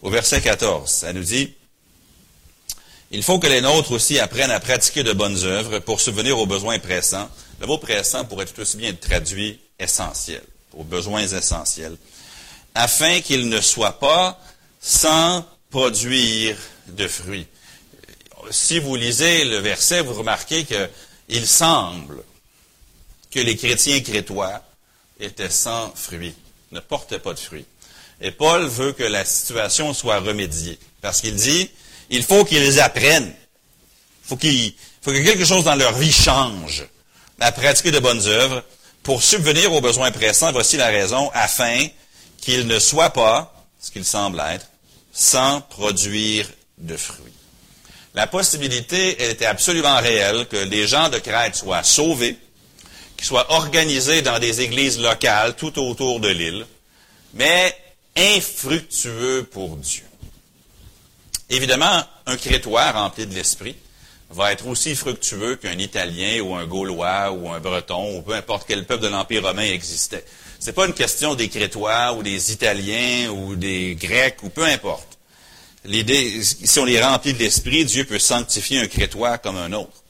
au 0.01 0.09
verset 0.09 0.41
14. 0.41 0.89
Ça 0.89 1.13
nous 1.13 1.23
dit, 1.23 1.53
il 3.11 3.23
faut 3.23 3.39
que 3.39 3.47
les 3.47 3.61
nôtres 3.61 3.91
aussi 3.91 4.19
apprennent 4.19 4.51
à 4.51 4.59
pratiquer 4.59 5.03
de 5.03 5.13
bonnes 5.13 5.43
œuvres 5.43 5.79
pour 5.79 6.01
subvenir 6.01 6.37
aux 6.39 6.45
besoins 6.45 6.79
pressants. 6.79 7.29
Le 7.59 7.67
mot 7.67 7.77
pressant 7.77 8.25
pourrait 8.25 8.45
tout 8.45 8.61
aussi 8.61 8.77
bien 8.77 8.89
être 8.89 8.99
traduit 8.99 9.59
essentiel, 9.79 10.43
aux 10.73 10.83
besoins 10.83 11.27
essentiels, 11.27 11.97
afin 12.75 13.21
qu'ils 13.21 13.49
ne 13.49 13.61
soient 13.61 13.99
pas 13.99 14.39
sans 14.81 15.45
produire 15.69 16.57
de 16.87 17.07
fruits. 17.07 17.47
Si 18.51 18.79
vous 18.79 18.95
lisez 18.95 19.45
le 19.45 19.57
verset, 19.57 20.01
vous 20.01 20.13
remarquez 20.13 20.65
qu'il 20.65 21.47
semble 21.47 22.23
que 23.31 23.39
les 23.39 23.57
chrétiens 23.57 23.99
crétois 24.01 24.61
étaient 25.19 25.49
sans 25.49 25.91
fruits, 25.95 26.35
ne 26.71 26.79
portaient 26.79 27.19
pas 27.19 27.33
de 27.33 27.39
fruits. 27.39 27.65
Et 28.21 28.31
Paul 28.31 28.65
veut 28.65 28.93
que 28.93 29.03
la 29.03 29.25
situation 29.25 29.93
soit 29.93 30.19
remédiée. 30.19 30.79
Parce 31.01 31.21
qu'il 31.21 31.35
dit, 31.35 31.69
il 32.09 32.23
faut 32.23 32.45
qu'ils 32.45 32.79
apprennent. 32.79 33.33
Il 34.23 34.27
faut, 34.27 34.37
qu'il 34.37 34.73
faut 35.01 35.11
que 35.11 35.23
quelque 35.23 35.45
chose 35.45 35.65
dans 35.65 35.75
leur 35.75 35.93
vie 35.93 36.11
change. 36.11 36.85
À 37.39 37.51
pratiquer 37.51 37.91
de 37.91 37.99
bonnes 37.99 38.25
œuvres 38.25 38.63
pour 39.03 39.21
subvenir 39.21 39.71
aux 39.71 39.81
besoins 39.81 40.11
pressants. 40.11 40.51
Voici 40.51 40.77
la 40.77 40.87
raison, 40.87 41.29
afin 41.33 41.87
qu'ils 42.41 42.67
ne 42.67 42.79
soient 42.79 43.11
pas, 43.11 43.53
ce 43.79 43.91
qu'ils 43.91 44.05
semblent 44.05 44.41
être, 44.49 44.67
sans 45.13 45.61
produire 45.61 46.47
de 46.77 46.97
fruits. 46.97 47.33
La 48.13 48.25
possibilité 48.25 49.29
était 49.29 49.45
absolument 49.45 49.97
réelle 49.97 50.47
que 50.47 50.57
les 50.57 50.87
gens 50.87 51.09
de 51.09 51.19
Crète 51.19 51.55
soient 51.55 51.83
sauvés, 51.83 52.37
qu'ils 53.15 53.27
soient 53.27 53.51
organisés 53.51 54.21
dans 54.23 54.39
des 54.39 54.61
églises 54.61 54.99
locales 54.99 55.55
tout 55.55 55.77
autour 55.79 56.19
de 56.19 56.29
l'île, 56.29 56.65
mais 57.35 57.75
infructueux 58.15 59.47
pour 59.51 59.77
Dieu. 59.77 60.03
Évidemment, 61.49 62.03
un 62.25 62.37
crétois 62.37 62.91
rempli 62.91 63.27
de 63.27 63.35
l'esprit 63.35 63.75
va 64.29 64.51
être 64.51 64.67
aussi 64.67 64.95
fructueux 64.95 65.55
qu'un 65.55 65.77
Italien 65.77 66.41
ou 66.41 66.55
un 66.55 66.65
Gaulois 66.65 67.31
ou 67.31 67.49
un 67.49 67.59
Breton 67.59 68.17
ou 68.17 68.21
peu 68.21 68.33
importe 68.33 68.65
quel 68.67 68.85
peuple 68.85 69.03
de 69.03 69.07
l'Empire 69.07 69.43
romain 69.43 69.63
existait. 69.63 70.25
Ce 70.59 70.67
n'est 70.67 70.73
pas 70.73 70.85
une 70.85 70.93
question 70.93 71.35
des 71.35 71.49
Crétois 71.49 72.13
ou 72.13 72.23
des 72.23 72.51
Italiens 72.51 73.29
ou 73.29 73.55
des 73.55 73.95
Grecs 73.95 74.43
ou 74.43 74.49
peu 74.49 74.65
importe. 74.65 75.17
Si 75.85 76.79
on 76.79 76.85
les 76.85 77.01
remplit 77.01 77.33
de 77.33 77.39
l'esprit, 77.39 77.85
Dieu 77.85 78.03
peut 78.03 78.19
sanctifier 78.19 78.79
un 78.79 78.87
Crétois 78.87 79.37
comme 79.37 79.57
un 79.57 79.71
autre. 79.71 80.03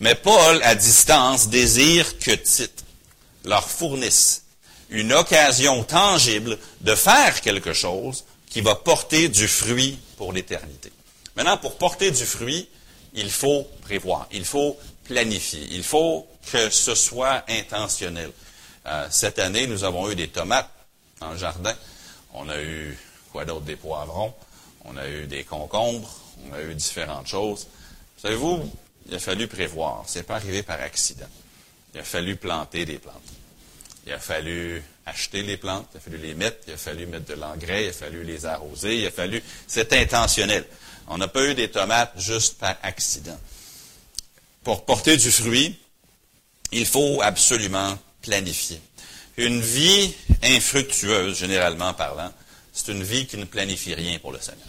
Mais 0.00 0.14
Paul, 0.14 0.60
à 0.62 0.74
distance, 0.74 1.48
désire 1.48 2.18
que 2.18 2.30
Tite 2.30 2.84
leur 3.44 3.68
fournisse 3.68 4.44
une 4.90 5.12
occasion 5.12 5.84
tangible 5.84 6.56
de 6.80 6.94
faire 6.94 7.40
quelque 7.40 7.72
chose 7.72 8.24
qui 8.48 8.60
va 8.60 8.74
porter 8.74 9.28
du 9.28 9.46
fruit 9.46 9.98
pour 10.16 10.32
l'éternité. 10.32 10.90
Maintenant, 11.36 11.58
pour 11.58 11.76
porter 11.76 12.10
du 12.10 12.24
fruit, 12.24 12.68
il 13.18 13.30
faut 13.30 13.68
prévoir, 13.82 14.28
il 14.32 14.44
faut 14.44 14.78
planifier, 15.04 15.66
il 15.70 15.82
faut 15.82 16.26
que 16.50 16.70
ce 16.70 16.94
soit 16.94 17.44
intentionnel. 17.48 18.30
Euh, 18.86 19.06
cette 19.10 19.38
année, 19.38 19.66
nous 19.66 19.84
avons 19.84 20.10
eu 20.10 20.14
des 20.14 20.28
tomates 20.28 20.70
le 21.26 21.36
jardin. 21.36 21.74
On 22.32 22.48
a 22.48 22.60
eu, 22.62 22.96
quoi 23.32 23.44
d'autre, 23.44 23.62
des 23.62 23.76
poivrons. 23.76 24.32
On 24.84 24.96
a 24.96 25.08
eu 25.08 25.26
des 25.26 25.44
concombres. 25.44 26.08
On 26.48 26.54
a 26.54 26.62
eu 26.62 26.74
différentes 26.74 27.26
choses. 27.26 27.66
Savez-vous, 28.22 28.70
il 29.08 29.14
a 29.14 29.18
fallu 29.18 29.48
prévoir. 29.48 30.04
C'est 30.06 30.22
pas 30.22 30.36
arrivé 30.36 30.62
par 30.62 30.80
accident. 30.80 31.26
Il 31.94 32.00
a 32.00 32.04
fallu 32.04 32.36
planter 32.36 32.84
des 32.84 32.98
plantes. 32.98 33.14
Il 34.06 34.12
a 34.12 34.18
fallu 34.18 34.82
acheter 35.04 35.42
les 35.42 35.56
plantes, 35.56 35.86
il 35.92 35.98
a 35.98 36.00
fallu 36.00 36.16
les 36.18 36.34
mettre, 36.34 36.58
il 36.66 36.74
a 36.74 36.76
fallu 36.76 37.06
mettre 37.06 37.26
de 37.26 37.34
l'engrais, 37.34 37.84
il 37.84 37.88
a 37.88 37.92
fallu 37.92 38.22
les 38.22 38.46
arroser, 38.46 39.00
il 39.00 39.06
a 39.06 39.10
fallu. 39.10 39.42
C'est 39.66 39.92
intentionnel. 39.92 40.64
On 41.10 41.18
n'a 41.18 41.28
pas 41.28 41.44
eu 41.44 41.54
des 41.54 41.70
tomates 41.70 42.12
juste 42.18 42.58
par 42.58 42.76
accident. 42.82 43.38
Pour 44.62 44.84
porter 44.84 45.16
du 45.16 45.30
fruit, 45.30 45.78
il 46.72 46.86
faut 46.86 47.20
absolument 47.22 47.98
planifier. 48.20 48.80
Une 49.36 49.60
vie 49.60 50.12
infructueuse, 50.42 51.38
généralement 51.38 51.94
parlant, 51.94 52.32
c'est 52.72 52.92
une 52.92 53.02
vie 53.02 53.26
qui 53.26 53.38
ne 53.38 53.44
planifie 53.44 53.94
rien 53.94 54.18
pour 54.18 54.32
le 54.32 54.40
Seigneur. 54.40 54.68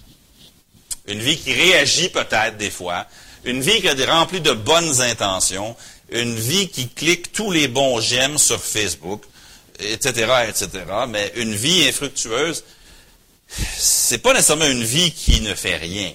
Une 1.07 1.19
vie 1.19 1.37
qui 1.37 1.53
réagit 1.53 2.09
peut-être 2.09 2.57
des 2.57 2.69
fois, 2.69 3.07
une 3.43 3.61
vie 3.61 3.81
qui 3.81 3.87
est 3.87 4.05
remplie 4.05 4.41
de 4.41 4.51
bonnes 4.51 5.01
intentions, 5.01 5.75
une 6.11 6.35
vie 6.35 6.69
qui 6.69 6.87
clique 6.87 7.31
tous 7.31 7.51
les 7.51 7.67
bons 7.67 7.99
j'aime 7.99 8.37
sur 8.37 8.63
Facebook, 8.63 9.23
etc., 9.79 10.45
etc., 10.47 10.69
mais 11.07 11.31
une 11.35 11.55
vie 11.55 11.87
infructueuse, 11.87 12.63
c'est 13.77 14.19
pas 14.19 14.33
nécessairement 14.33 14.67
une 14.67 14.83
vie 14.83 15.11
qui 15.11 15.41
ne 15.41 15.55
fait 15.55 15.77
rien. 15.77 16.13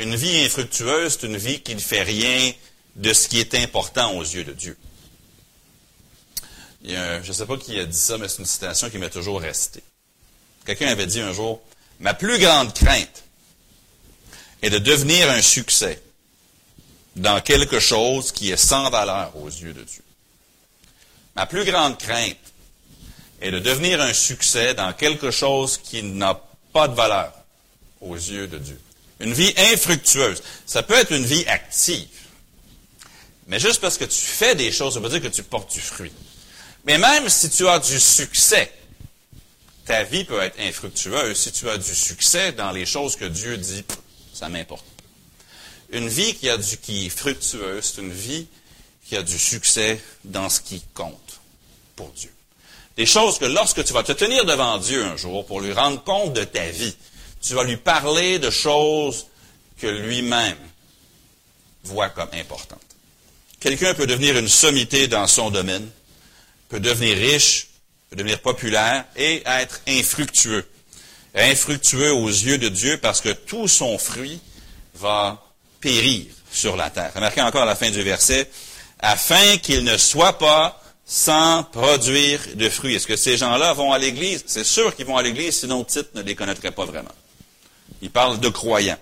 Une 0.00 0.16
vie 0.16 0.44
infructueuse, 0.46 1.18
c'est 1.20 1.26
une 1.26 1.36
vie 1.36 1.60
qui 1.60 1.74
ne 1.74 1.80
fait 1.80 2.02
rien 2.02 2.52
de 2.96 3.12
ce 3.12 3.28
qui 3.28 3.38
est 3.38 3.54
important 3.54 4.16
aux 4.16 4.22
yeux 4.22 4.44
de 4.44 4.54
Dieu. 4.54 4.74
je 6.82 7.18
ne 7.18 7.32
sais 7.32 7.44
pas 7.44 7.58
qui 7.58 7.78
a 7.78 7.84
dit 7.84 7.98
ça, 7.98 8.16
mais 8.16 8.26
c'est 8.26 8.38
une 8.38 8.46
citation 8.46 8.88
qui 8.88 8.96
m'est 8.96 9.10
toujours 9.10 9.42
restée. 9.42 9.82
Quelqu'un 10.64 10.88
avait 10.88 11.06
dit 11.06 11.20
un 11.20 11.34
jour, 11.34 11.60
ma 11.98 12.14
plus 12.14 12.38
grande 12.38 12.72
crainte 12.72 13.24
est 14.62 14.70
de 14.70 14.78
devenir 14.78 15.30
un 15.30 15.42
succès 15.42 16.02
dans 17.16 17.42
quelque 17.42 17.78
chose 17.78 18.32
qui 18.32 18.50
est 18.50 18.56
sans 18.56 18.88
valeur 18.88 19.36
aux 19.36 19.48
yeux 19.48 19.74
de 19.74 19.82
Dieu. 19.82 20.02
Ma 21.36 21.44
plus 21.44 21.66
grande 21.66 21.98
crainte 21.98 22.38
est 23.42 23.50
de 23.50 23.58
devenir 23.58 24.00
un 24.00 24.14
succès 24.14 24.72
dans 24.72 24.94
quelque 24.94 25.30
chose 25.30 25.76
qui 25.76 26.02
n'a 26.02 26.40
pas 26.72 26.88
de 26.88 26.94
valeur 26.94 27.34
aux 28.00 28.14
yeux 28.14 28.46
de 28.46 28.56
Dieu. 28.56 28.80
Une 29.20 29.32
vie 29.32 29.52
infructueuse. 29.56 30.42
Ça 30.66 30.82
peut 30.82 30.94
être 30.94 31.12
une 31.12 31.24
vie 31.24 31.44
active. 31.46 32.08
Mais 33.46 33.58
juste 33.58 33.80
parce 33.80 33.98
que 33.98 34.04
tu 34.04 34.20
fais 34.20 34.54
des 34.54 34.72
choses, 34.72 34.94
ça 34.94 35.00
veut 35.00 35.08
dire 35.08 35.20
que 35.20 35.28
tu 35.28 35.42
portes 35.42 35.72
du 35.72 35.80
fruit. 35.80 36.12
Mais 36.86 36.98
même 36.98 37.28
si 37.28 37.50
tu 37.50 37.68
as 37.68 37.78
du 37.78 38.00
succès, 38.00 38.72
ta 39.84 40.04
vie 40.04 40.24
peut 40.24 40.40
être 40.40 40.58
infructueuse 40.60 41.36
si 41.36 41.52
tu 41.52 41.68
as 41.68 41.76
du 41.76 41.94
succès 41.94 42.52
dans 42.52 42.70
les 42.70 42.86
choses 42.86 43.16
que 43.16 43.24
Dieu 43.24 43.56
dit, 43.56 43.84
ça 44.32 44.48
m'importe. 44.48 44.84
Une 45.92 46.08
vie 46.08 46.34
qui, 46.34 46.48
a 46.48 46.56
du, 46.56 46.76
qui 46.76 47.06
est 47.06 47.10
fructueuse, 47.10 47.84
c'est 47.84 48.00
une 48.00 48.12
vie 48.12 48.46
qui 49.06 49.16
a 49.16 49.22
du 49.22 49.38
succès 49.38 50.00
dans 50.24 50.48
ce 50.48 50.60
qui 50.60 50.80
compte 50.94 51.40
pour 51.96 52.10
Dieu. 52.10 52.32
Des 52.96 53.06
choses 53.06 53.38
que 53.38 53.46
lorsque 53.46 53.84
tu 53.84 53.92
vas 53.92 54.04
te 54.04 54.12
tenir 54.12 54.44
devant 54.44 54.78
Dieu 54.78 55.04
un 55.04 55.16
jour 55.16 55.44
pour 55.44 55.60
lui 55.60 55.72
rendre 55.72 56.02
compte 56.04 56.32
de 56.32 56.44
ta 56.44 56.68
vie, 56.68 56.94
tu 57.40 57.54
vas 57.54 57.64
lui 57.64 57.76
parler 57.76 58.38
de 58.38 58.50
choses 58.50 59.26
que 59.80 59.86
lui-même 59.86 60.56
voit 61.84 62.10
comme 62.10 62.28
importantes. 62.32 62.78
Quelqu'un 63.58 63.94
peut 63.94 64.06
devenir 64.06 64.36
une 64.38 64.48
sommité 64.48 65.08
dans 65.08 65.26
son 65.26 65.50
domaine, 65.50 65.88
peut 66.68 66.80
devenir 66.80 67.16
riche, 67.16 67.68
peut 68.10 68.16
devenir 68.16 68.40
populaire 68.40 69.04
et 69.16 69.42
être 69.46 69.80
infructueux. 69.86 70.66
Infructueux 71.34 72.12
aux 72.12 72.28
yeux 72.28 72.58
de 72.58 72.68
Dieu 72.68 72.98
parce 72.98 73.20
que 73.20 73.30
tout 73.30 73.68
son 73.68 73.98
fruit 73.98 74.40
va 74.94 75.42
périr 75.80 76.26
sur 76.50 76.76
la 76.76 76.90
terre. 76.90 77.12
Remarquez 77.14 77.42
encore 77.42 77.62
à 77.62 77.66
la 77.66 77.76
fin 77.76 77.90
du 77.90 78.02
verset, 78.02 78.50
afin 78.98 79.56
qu'il 79.58 79.84
ne 79.84 79.96
soit 79.96 80.38
pas 80.38 80.82
sans 81.06 81.64
produire 81.64 82.40
de 82.54 82.68
fruits. 82.68 82.94
Est-ce 82.94 83.06
que 83.06 83.16
ces 83.16 83.36
gens-là 83.36 83.72
vont 83.72 83.92
à 83.92 83.98
l'Église? 83.98 84.44
C'est 84.46 84.64
sûr 84.64 84.94
qu'ils 84.94 85.06
vont 85.06 85.16
à 85.16 85.22
l'Église, 85.22 85.60
sinon 85.60 85.84
Tite 85.84 86.14
ne 86.14 86.22
les 86.22 86.34
connaîtrait 86.34 86.70
pas 86.70 86.84
vraiment. 86.84 87.10
Il 88.02 88.10
parle 88.10 88.40
de 88.40 88.48
croyants. 88.48 88.98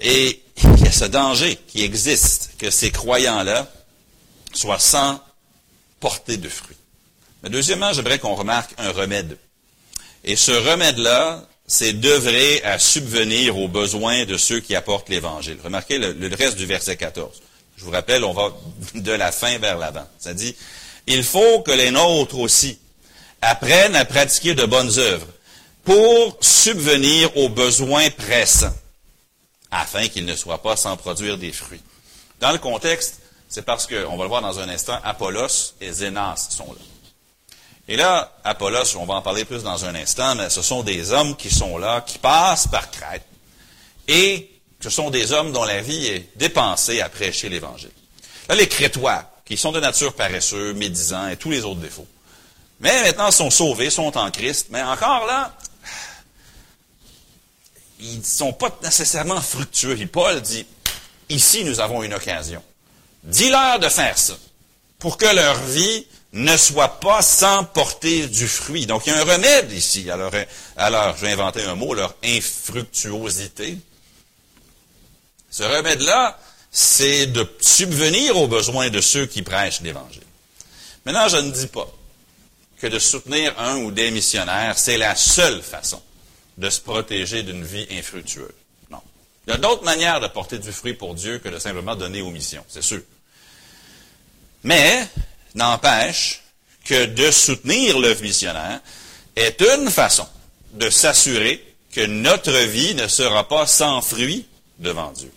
Et 0.00 0.42
il 0.62 0.84
y 0.84 0.88
a 0.88 0.92
ce 0.92 1.04
danger 1.04 1.58
qui 1.68 1.82
existe, 1.82 2.52
que 2.58 2.70
ces 2.70 2.90
croyants-là 2.90 3.70
soient 4.54 4.78
sans 4.78 5.20
porter 6.00 6.36
de 6.36 6.48
fruits. 6.48 6.76
Mais 7.42 7.50
deuxièmement, 7.50 7.92
j'aimerais 7.92 8.18
qu'on 8.18 8.34
remarque 8.34 8.72
un 8.78 8.90
remède. 8.90 9.38
Et 10.24 10.36
ce 10.36 10.52
remède-là, 10.52 11.46
c'est 11.66 11.94
d'œuvrer 11.94 12.62
à 12.64 12.78
subvenir 12.78 13.58
aux 13.58 13.68
besoins 13.68 14.24
de 14.24 14.36
ceux 14.36 14.60
qui 14.60 14.74
apportent 14.74 15.08
l'Évangile. 15.08 15.58
Remarquez 15.62 15.98
le, 15.98 16.12
le, 16.12 16.34
reste 16.34 16.56
du 16.56 16.66
verset 16.66 16.96
14. 16.96 17.40
Je 17.76 17.84
vous 17.84 17.90
rappelle, 17.90 18.24
on 18.24 18.32
va 18.32 18.52
de 18.94 19.12
la 19.12 19.32
fin 19.32 19.58
vers 19.58 19.78
l'avant. 19.78 20.06
Ça 20.18 20.34
dit, 20.34 20.54
il 21.06 21.24
faut 21.24 21.60
que 21.60 21.72
les 21.72 21.90
nôtres 21.90 22.38
aussi 22.38 22.78
apprennent 23.40 23.96
à 23.96 24.04
pratiquer 24.04 24.54
de 24.54 24.64
bonnes 24.64 24.98
œuvres 24.98 25.26
pour 25.84 26.38
subvenir 26.40 27.36
aux 27.36 27.48
besoins 27.48 28.10
pressants, 28.10 28.74
afin 29.70 30.08
qu'ils 30.08 30.26
ne 30.26 30.36
soient 30.36 30.62
pas 30.62 30.76
sans 30.76 30.96
produire 30.96 31.38
des 31.38 31.52
fruits. 31.52 31.82
Dans 32.40 32.52
le 32.52 32.58
contexte, 32.58 33.20
c'est 33.48 33.64
parce 33.64 33.86
que, 33.86 34.06
on 34.06 34.16
va 34.16 34.24
le 34.24 34.28
voir 34.28 34.42
dans 34.42 34.58
un 34.60 34.68
instant, 34.68 34.98
Apollos 35.04 35.74
et 35.80 35.92
Zénas 35.92 36.48
sont 36.50 36.72
là. 36.72 36.80
Et 37.88 37.96
là, 37.96 38.32
Apollos, 38.44 38.96
on 38.96 39.04
va 39.04 39.14
en 39.14 39.22
parler 39.22 39.44
plus 39.44 39.62
dans 39.62 39.84
un 39.84 39.94
instant, 39.94 40.34
mais 40.36 40.50
ce 40.50 40.62
sont 40.62 40.82
des 40.82 41.12
hommes 41.12 41.36
qui 41.36 41.50
sont 41.50 41.78
là, 41.78 42.00
qui 42.00 42.18
passent 42.18 42.68
par 42.68 42.90
Crète, 42.90 43.26
et 44.08 44.50
ce 44.80 44.90
sont 44.90 45.10
des 45.10 45.32
hommes 45.32 45.52
dont 45.52 45.64
la 45.64 45.80
vie 45.80 46.06
est 46.06 46.28
dépensée 46.36 47.00
à 47.00 47.08
prêcher 47.08 47.48
l'Évangile. 47.48 47.90
Là, 48.48 48.54
les 48.54 48.68
Crétois, 48.68 49.24
qui 49.44 49.56
sont 49.56 49.72
de 49.72 49.80
nature 49.80 50.14
paresseux, 50.14 50.72
médisants 50.74 51.28
et 51.28 51.36
tous 51.36 51.50
les 51.50 51.64
autres 51.64 51.80
défauts, 51.80 52.06
mais 52.80 53.02
maintenant 53.02 53.30
sont 53.30 53.50
sauvés, 53.50 53.90
sont 53.90 54.16
en 54.16 54.30
Christ, 54.30 54.68
mais 54.70 54.82
encore 54.82 55.26
là, 55.26 55.54
ils 58.02 58.18
ne 58.18 58.24
sont 58.24 58.52
pas 58.52 58.76
nécessairement 58.82 59.40
fructueux. 59.40 59.98
Et 60.00 60.06
Paul 60.06 60.40
dit, 60.40 60.66
ici 61.28 61.64
nous 61.64 61.80
avons 61.80 62.02
une 62.02 62.14
occasion. 62.14 62.62
Dis-leur 63.22 63.78
de 63.78 63.88
faire 63.88 64.18
ça, 64.18 64.34
pour 64.98 65.16
que 65.16 65.26
leur 65.26 65.62
vie 65.64 66.06
ne 66.32 66.56
soit 66.56 67.00
pas 67.00 67.22
sans 67.22 67.64
porter 67.64 68.26
du 68.26 68.48
fruit. 68.48 68.86
Donc, 68.86 69.06
il 69.06 69.12
y 69.12 69.16
a 69.16 69.20
un 69.20 69.24
remède 69.24 69.70
ici. 69.72 70.10
Alors, 70.10 70.32
alors 70.76 71.14
je 71.16 71.26
vais 71.26 71.32
inventer 71.32 71.62
un 71.64 71.74
mot, 71.74 71.94
leur 71.94 72.14
infructuosité. 72.24 73.78
Ce 75.50 75.62
remède-là, 75.62 76.38
c'est 76.70 77.26
de 77.26 77.46
subvenir 77.60 78.36
aux 78.38 78.48
besoins 78.48 78.88
de 78.88 79.00
ceux 79.00 79.26
qui 79.26 79.42
prêchent 79.42 79.82
l'Évangile. 79.82 80.22
Maintenant, 81.04 81.28
je 81.28 81.36
ne 81.36 81.50
dis 81.50 81.66
pas 81.66 81.88
que 82.78 82.86
de 82.86 82.98
soutenir 82.98 83.54
un 83.60 83.76
ou 83.76 83.90
des 83.90 84.10
missionnaires, 84.10 84.78
c'est 84.78 84.96
la 84.96 85.14
seule 85.14 85.62
façon 85.62 86.02
de 86.58 86.70
se 86.70 86.80
protéger 86.80 87.42
d'une 87.42 87.64
vie 87.64 87.86
infructueuse. 87.90 88.52
Non. 88.90 89.00
Il 89.46 89.50
y 89.50 89.54
a 89.54 89.58
d'autres 89.58 89.84
manières 89.84 90.20
de 90.20 90.28
porter 90.28 90.58
du 90.58 90.72
fruit 90.72 90.94
pour 90.94 91.14
Dieu 91.14 91.38
que 91.38 91.48
de 91.48 91.58
simplement 91.58 91.96
donner 91.96 92.22
aux 92.22 92.30
missions, 92.30 92.64
c'est 92.68 92.82
sûr. 92.82 93.02
Mais, 94.64 95.08
n'empêche 95.54 96.42
que 96.84 97.06
de 97.06 97.30
soutenir 97.30 97.98
l'œuvre 97.98 98.22
missionnaire 98.22 98.80
est 99.36 99.60
une 99.60 99.90
façon 99.90 100.26
de 100.74 100.90
s'assurer 100.90 101.64
que 101.92 102.06
notre 102.06 102.52
vie 102.52 102.94
ne 102.94 103.08
sera 103.08 103.46
pas 103.46 103.66
sans 103.66 104.00
fruit 104.00 104.46
devant 104.78 105.12
Dieu. 105.12 105.30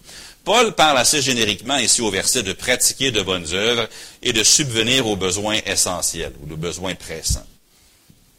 Paul 0.43 0.73
parle 0.73 0.99
assez 0.99 1.21
génériquement 1.21 1.77
ici 1.77 2.01
au 2.01 2.11
verset 2.11 2.43
de 2.43 2.53
pratiquer 2.53 3.11
de 3.11 3.21
bonnes 3.21 3.51
œuvres 3.53 3.87
et 4.21 4.31
de 4.31 4.43
subvenir 4.43 5.07
aux 5.07 5.15
besoins 5.15 5.59
essentiels 5.65 6.33
ou 6.41 6.53
aux 6.53 6.57
besoins 6.57 6.95
pressants. 6.95 7.45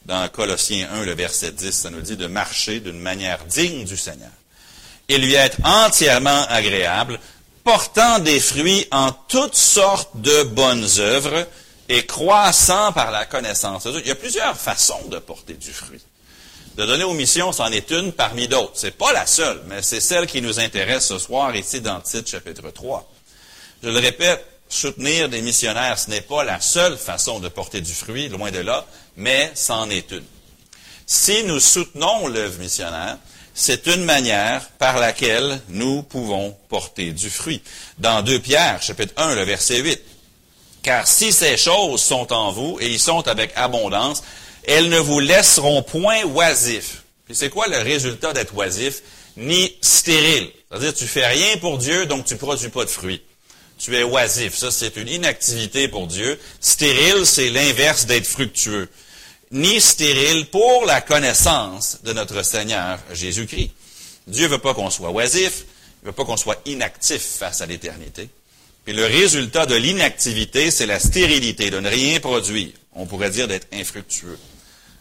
Dans 0.07 0.29
Colossiens 0.29 0.89
1, 0.93 1.05
le 1.05 1.15
verset 1.15 1.51
10, 1.51 1.73
ça 1.73 1.91
nous 1.91 2.01
dit 2.01 2.17
de 2.17 2.29
marcher 2.29 2.79
d'une 2.79 3.01
manière 3.01 3.45
digne 3.47 3.85
du 3.85 3.97
Seigneur 3.97 4.31
et 5.09 5.19
lui 5.19 5.35
être 5.35 5.59
entièrement 5.65 6.45
agréable, 6.49 7.19
portant 7.65 8.21
des 8.21 8.39
fruits 8.39 8.87
en 8.93 9.11
toutes 9.11 9.57
sortes 9.57 10.11
de 10.15 10.45
bonnes 10.45 10.87
œuvres 10.99 11.49
et 11.89 12.07
croissant 12.07 12.93
par 12.93 13.11
la 13.11 13.27
connaissance. 13.27 13.89
Il 13.97 14.07
y 14.07 14.13
a 14.13 14.15
plusieurs 14.15 14.57
façons 14.57 15.09
de 15.11 15.19
porter 15.19 15.55
du 15.55 15.73
fruit. 15.73 16.03
De 16.77 16.87
donner 16.87 17.05
aux 17.05 17.15
missions, 17.15 17.51
c'en 17.51 17.73
est 17.73 17.91
une 17.91 18.13
parmi 18.13 18.47
d'autres. 18.47 18.75
C'est 18.75 18.97
pas 18.97 19.13
la 19.13 19.27
seule, 19.27 19.61
mais 19.67 19.83
c'est 19.83 20.01
celle 20.01 20.29
qui 20.29 20.41
nous 20.41 20.61
intéresse 20.61 21.07
ce 21.07 21.19
soir 21.19 21.57
ici 21.57 21.81
dans 21.81 21.97
le 21.97 22.25
chapitre 22.25 22.71
3. 22.71 23.13
Je 23.83 23.89
le 23.89 23.99
répète, 23.99 24.45
soutenir 24.69 25.29
des 25.29 25.43
missionnaires, 25.43 25.99
ce 25.99 26.11
n'est 26.11 26.21
pas 26.21 26.45
la 26.45 26.61
seule 26.61 26.97
façon 26.97 27.41
de 27.41 27.49
porter 27.49 27.81
du 27.81 27.93
fruit, 27.93 28.29
loin 28.29 28.53
de 28.53 28.61
là, 28.61 28.87
mais 29.17 29.51
c'en 29.55 29.89
est 29.91 30.11
une. 30.11 30.25
Si 31.07 31.45
nous 31.45 31.61
soutenons 31.61 32.27
l'œuvre 32.27 32.59
missionnaire, 32.59 33.19
c'est 33.55 33.87
une 33.87 34.05
manière 34.05 34.69
par 34.79 34.99
laquelle 34.99 35.61
nous 35.69 36.03
pouvons 36.03 36.55
porter 36.69 37.13
du 37.13 37.31
fruit. 37.31 37.63
Dans 37.99 38.23
2 38.23 38.41
Pierre, 38.41 38.83
chapitre 38.83 39.15
1, 39.17 39.35
le 39.35 39.45
verset 39.45 39.79
8. 39.79 40.01
Car 40.83 41.07
si 41.07 41.33
ces 41.33 41.57
choses 41.57 42.03
sont 42.03 42.33
en 42.33 42.53
vous, 42.53 42.79
et 42.81 42.89
ils 42.89 43.01
sont 43.01 43.27
avec 43.27 43.53
abondance, 43.57 44.23
elles 44.65 44.89
ne 44.89 44.99
vous 44.99 45.21
laisseront 45.21 45.83
point 45.83 46.23
oisifs. 46.25 47.03
Puis 47.25 47.35
c'est 47.35 47.49
quoi 47.49 47.67
le 47.69 47.79
résultat 47.79 48.33
d'être 48.33 48.55
oisif? 48.55 49.03
Ni 49.37 49.75
stérile. 49.81 50.51
C'est-à-dire, 50.69 50.95
tu 50.95 51.07
fais 51.07 51.27
rien 51.27 51.57
pour 51.59 51.79
Dieu, 51.79 52.07
donc 52.07 52.25
tu 52.25 52.37
produis 52.37 52.69
pas 52.69 52.85
de 52.85 52.91
fruits. 52.91 53.23
Tu 53.79 53.97
es 53.97 54.03
oisif. 54.03 54.55
Ça, 54.57 54.71
c'est 54.71 54.97
une 54.97 55.09
inactivité 55.09 55.89
pour 55.89 56.07
Dieu. 56.07 56.39
Stérile, 56.61 57.25
c'est 57.25 57.51
l'inverse 57.51 58.07
d'être 58.07 58.27
fructueux. 58.27 58.89
Ni 59.53 59.81
stérile 59.81 60.47
pour 60.47 60.85
la 60.87 61.01
connaissance 61.01 61.99
de 62.03 62.13
notre 62.13 62.43
Seigneur 62.43 62.99
Jésus-Christ. 63.13 63.71
Dieu 64.27 64.45
ne 64.45 64.51
veut 64.51 64.59
pas 64.59 64.75
qu'on 64.75 64.91
soit 64.91 65.11
oisif. 65.11 65.65
Il 66.03 66.07
veut 66.07 66.13
pas 66.13 66.25
qu'on 66.25 66.37
soit 66.37 66.61
inactif 66.67 67.23
face 67.23 67.61
à 67.61 67.67
l'éternité. 67.67 68.29
Puis 68.85 68.95
le 68.95 69.05
résultat 69.05 69.67
de 69.67 69.75
l'inactivité, 69.75 70.71
c'est 70.71 70.87
la 70.87 70.99
stérilité, 71.01 71.71
de 71.71 71.81
ne 71.81 71.89
rien 71.89 72.21
produire. 72.21 72.71
On 72.95 73.07
pourrait 73.07 73.31
dire 73.31 73.49
d'être 73.49 73.69
infructueux. 73.73 74.39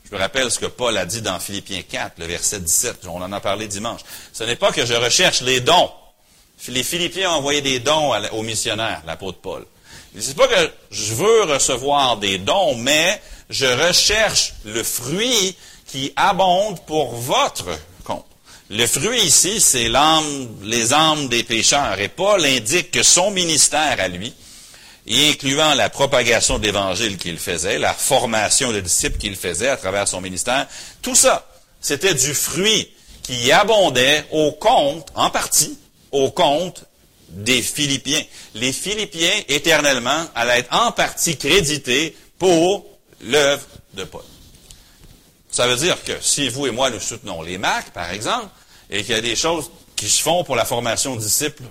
Je 0.08 0.16
me 0.16 0.20
rappelle 0.20 0.52
ce 0.52 0.60
que 0.60 0.66
Paul 0.68 0.96
a 0.98 1.06
dit 1.06 1.22
dans 1.22 1.40
Philippiens 1.40 1.82
4, 1.82 2.20
le 2.20 2.26
verset 2.26 2.60
17. 2.60 3.08
On 3.08 3.22
en 3.22 3.32
a 3.32 3.40
parlé 3.40 3.68
dimanche. 3.68 4.02
Ce 4.34 4.44
n'est 4.44 4.56
pas 4.56 4.72
que 4.72 4.86
je 4.86 4.94
recherche 4.94 5.42
les 5.42 5.60
dons. 5.60 5.90
Les 6.68 6.84
Philippiens 6.84 7.32
ont 7.32 7.36
envoyé 7.36 7.62
des 7.62 7.80
dons 7.80 8.14
aux 8.32 8.44
missionnaires, 8.44 9.02
l'apôtre 9.06 9.40
Paul. 9.40 9.66
Ce 10.18 10.30
n'est 10.30 10.36
pas 10.36 10.48
que 10.48 10.72
je 10.92 11.14
veux 11.14 11.44
recevoir 11.44 12.18
des 12.18 12.38
dons, 12.38 12.76
mais 12.76 13.22
je 13.50 13.66
recherche 13.66 14.54
le 14.66 14.84
fruit 14.84 15.56
qui 15.88 16.12
abonde 16.16 16.84
pour 16.86 17.16
votre 17.16 17.68
compte. 18.04 18.26
Le 18.70 18.88
fruit 18.88 19.22
ici, 19.22 19.62
c'est 19.62 19.90
les 20.64 20.94
âmes 20.94 21.28
des 21.28 21.44
pécheurs. 21.44 22.00
Et 22.00 22.08
Paul 22.08 22.44
indique 22.46 22.92
que 22.92 23.04
son 23.04 23.32
ministère 23.32 23.98
à 24.00 24.08
lui, 24.08 24.34
y 25.06 25.30
incluant 25.30 25.76
la 25.76 25.90
propagation 25.90 26.58
de 26.58 26.66
l'Évangile 26.66 27.18
qu'il 27.18 27.38
faisait, 27.38 27.78
la 27.78 27.94
formation 27.94 28.72
de 28.72 28.80
disciples 28.80 29.20
qu'il 29.20 29.36
faisait 29.36 29.70
à 29.70 29.78
travers 29.78 30.08
son 30.08 30.22
ministère, 30.22 30.68
tout 31.04 31.16
ça, 31.16 31.48
c'était 31.80 32.16
du 32.16 32.34
fruit 32.34 32.90
qui 33.22 33.52
abondait 33.52 34.26
au 34.32 34.52
compte, 34.52 35.08
en 35.14 35.30
partie, 35.30 35.78
au 36.12 36.32
compte 36.32 36.86
des 37.30 37.62
Philippiens. 37.62 38.24
Les 38.56 38.74
Philippiens, 38.74 39.42
éternellement, 39.48 40.26
allaient 40.34 40.60
être 40.60 40.74
en 40.74 40.92
partie 40.92 41.38
crédités 41.38 42.16
pour 42.40 42.86
l'œuvre 43.22 43.66
de 43.94 44.04
Paul. 44.04 44.24
Ça 45.50 45.68
veut 45.68 45.78
dire 45.78 46.04
que 46.04 46.14
si 46.22 46.50
vous 46.50 46.68
et 46.68 46.72
moi 46.72 46.90
nous 46.90 47.00
soutenons 47.00 47.42
les 47.42 47.58
MAC, 47.58 47.92
par 47.92 48.12
exemple, 48.12 48.48
et 48.90 49.04
qu'il 49.04 49.16
y 49.16 49.18
a 49.18 49.22
des 49.22 49.36
choses 49.36 49.72
qui 49.96 50.10
se 50.10 50.22
font 50.22 50.44
pour 50.44 50.56
la 50.56 50.66
formation 50.66 51.16
de 51.16 51.22
disciples 51.22 51.64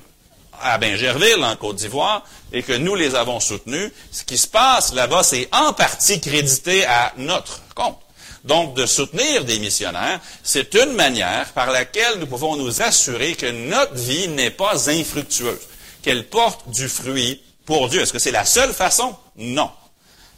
à 0.60 0.78
Bingerville, 0.78 1.44
en 1.44 1.56
Côte 1.56 1.76
d'Ivoire, 1.76 2.24
et 2.52 2.62
que 2.62 2.72
nous 2.72 2.94
les 2.94 3.14
avons 3.14 3.40
soutenus, 3.40 3.90
ce 4.10 4.24
qui 4.24 4.38
se 4.38 4.46
passe 4.46 4.94
là-bas, 4.94 5.22
c'est 5.22 5.48
en 5.52 5.72
partie 5.72 6.20
crédité 6.20 6.86
à 6.86 7.12
notre 7.16 7.60
compte. 7.74 7.98
Donc, 8.44 8.74
de 8.74 8.84
soutenir 8.84 9.44
des 9.44 9.58
missionnaires, 9.58 10.20
c'est 10.42 10.74
une 10.74 10.92
manière 10.92 11.52
par 11.52 11.70
laquelle 11.70 12.18
nous 12.18 12.26
pouvons 12.26 12.56
nous 12.56 12.82
assurer 12.82 13.34
que 13.34 13.50
notre 13.50 13.94
vie 13.94 14.28
n'est 14.28 14.50
pas 14.50 14.90
infructueuse, 14.90 15.60
qu'elle 16.02 16.28
porte 16.28 16.70
du 16.70 16.88
fruit 16.88 17.42
pour 17.64 17.88
Dieu. 17.88 18.02
Est-ce 18.02 18.12
que 18.12 18.18
c'est 18.18 18.30
la 18.30 18.44
seule 18.44 18.74
façon? 18.74 19.16
Non. 19.36 19.70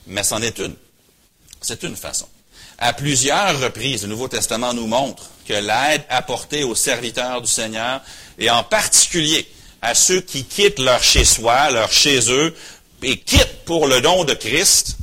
Mais 0.07 0.23
c'en 0.23 0.41
est 0.41 0.59
une. 0.59 0.77
C'est 1.61 1.83
une 1.83 1.97
façon. 1.97 2.29
À 2.79 2.93
plusieurs 2.93 3.59
reprises, 3.61 4.03
le 4.03 4.09
Nouveau 4.09 4.29
Testament 4.29 4.75
nous 4.75 4.87
montre 4.87 5.31
que 5.47 5.55
l'aide 5.55 6.05
apportée 6.09 6.65
aux 6.65 6.75
serviteurs 6.75 7.41
du 7.41 7.49
Seigneur, 7.49 8.03
et 8.39 8.51
en 8.51 8.63
particulier 8.63 9.49
à 9.81 9.95
ceux 9.95 10.21
qui 10.21 10.45
quittent 10.45 10.79
leur 10.79 11.03
chez-soi, 11.03 11.71
leur 11.71 11.91
chez-eux, 11.91 12.55
et 13.03 13.19
quittent 13.19 13.65
pour 13.65 13.87
le 13.87 14.01
don 14.01 14.25
de 14.25 14.35
Christ, 14.35 14.97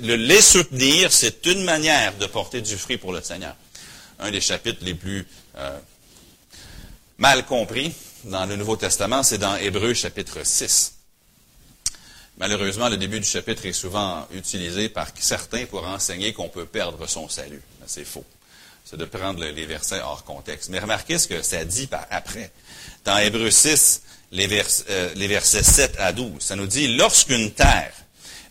les 0.00 0.40
soutenir, 0.40 1.12
c'est 1.12 1.44
une 1.46 1.64
manière 1.64 2.16
de 2.16 2.26
porter 2.26 2.60
du 2.60 2.76
fruit 2.76 2.98
pour 2.98 3.12
le 3.12 3.20
Seigneur. 3.20 3.54
Un 4.18 4.30
des 4.30 4.40
chapitres 4.40 4.84
les 4.84 4.94
plus 4.94 5.26
euh, 5.56 5.78
mal 7.18 7.44
compris 7.44 7.92
dans 8.24 8.46
le 8.46 8.56
Nouveau 8.56 8.76
Testament, 8.76 9.22
c'est 9.22 9.38
dans 9.38 9.56
Hébreu 9.56 9.94
chapitre 9.94 10.38
6. 10.44 10.94
Malheureusement, 12.38 12.88
le 12.88 12.96
début 12.96 13.20
du 13.20 13.26
chapitre 13.26 13.66
est 13.66 13.72
souvent 13.72 14.26
utilisé 14.32 14.88
par 14.88 15.08
certains 15.18 15.66
pour 15.66 15.86
enseigner 15.86 16.32
qu'on 16.32 16.48
peut 16.48 16.64
perdre 16.64 17.06
son 17.06 17.28
salut. 17.28 17.62
C'est 17.86 18.04
faux. 18.04 18.24
C'est 18.84 18.96
de 18.96 19.04
prendre 19.04 19.44
les 19.44 19.66
versets 19.66 20.00
hors 20.00 20.24
contexte. 20.24 20.70
Mais 20.70 20.78
remarquez 20.78 21.18
ce 21.18 21.28
que 21.28 21.42
ça 21.42 21.64
dit 21.64 21.86
par 21.86 22.06
après. 22.10 22.50
Dans 23.04 23.18
Hébreu 23.18 23.50
6, 23.50 24.02
les, 24.32 24.48
euh, 24.90 25.10
les 25.14 25.28
versets 25.28 25.62
7 25.62 25.96
à 25.98 26.12
12, 26.12 26.40
ça 26.40 26.56
nous 26.56 26.66
dit, 26.66 26.88
lorsqu'une 26.96 27.52
terre 27.52 27.92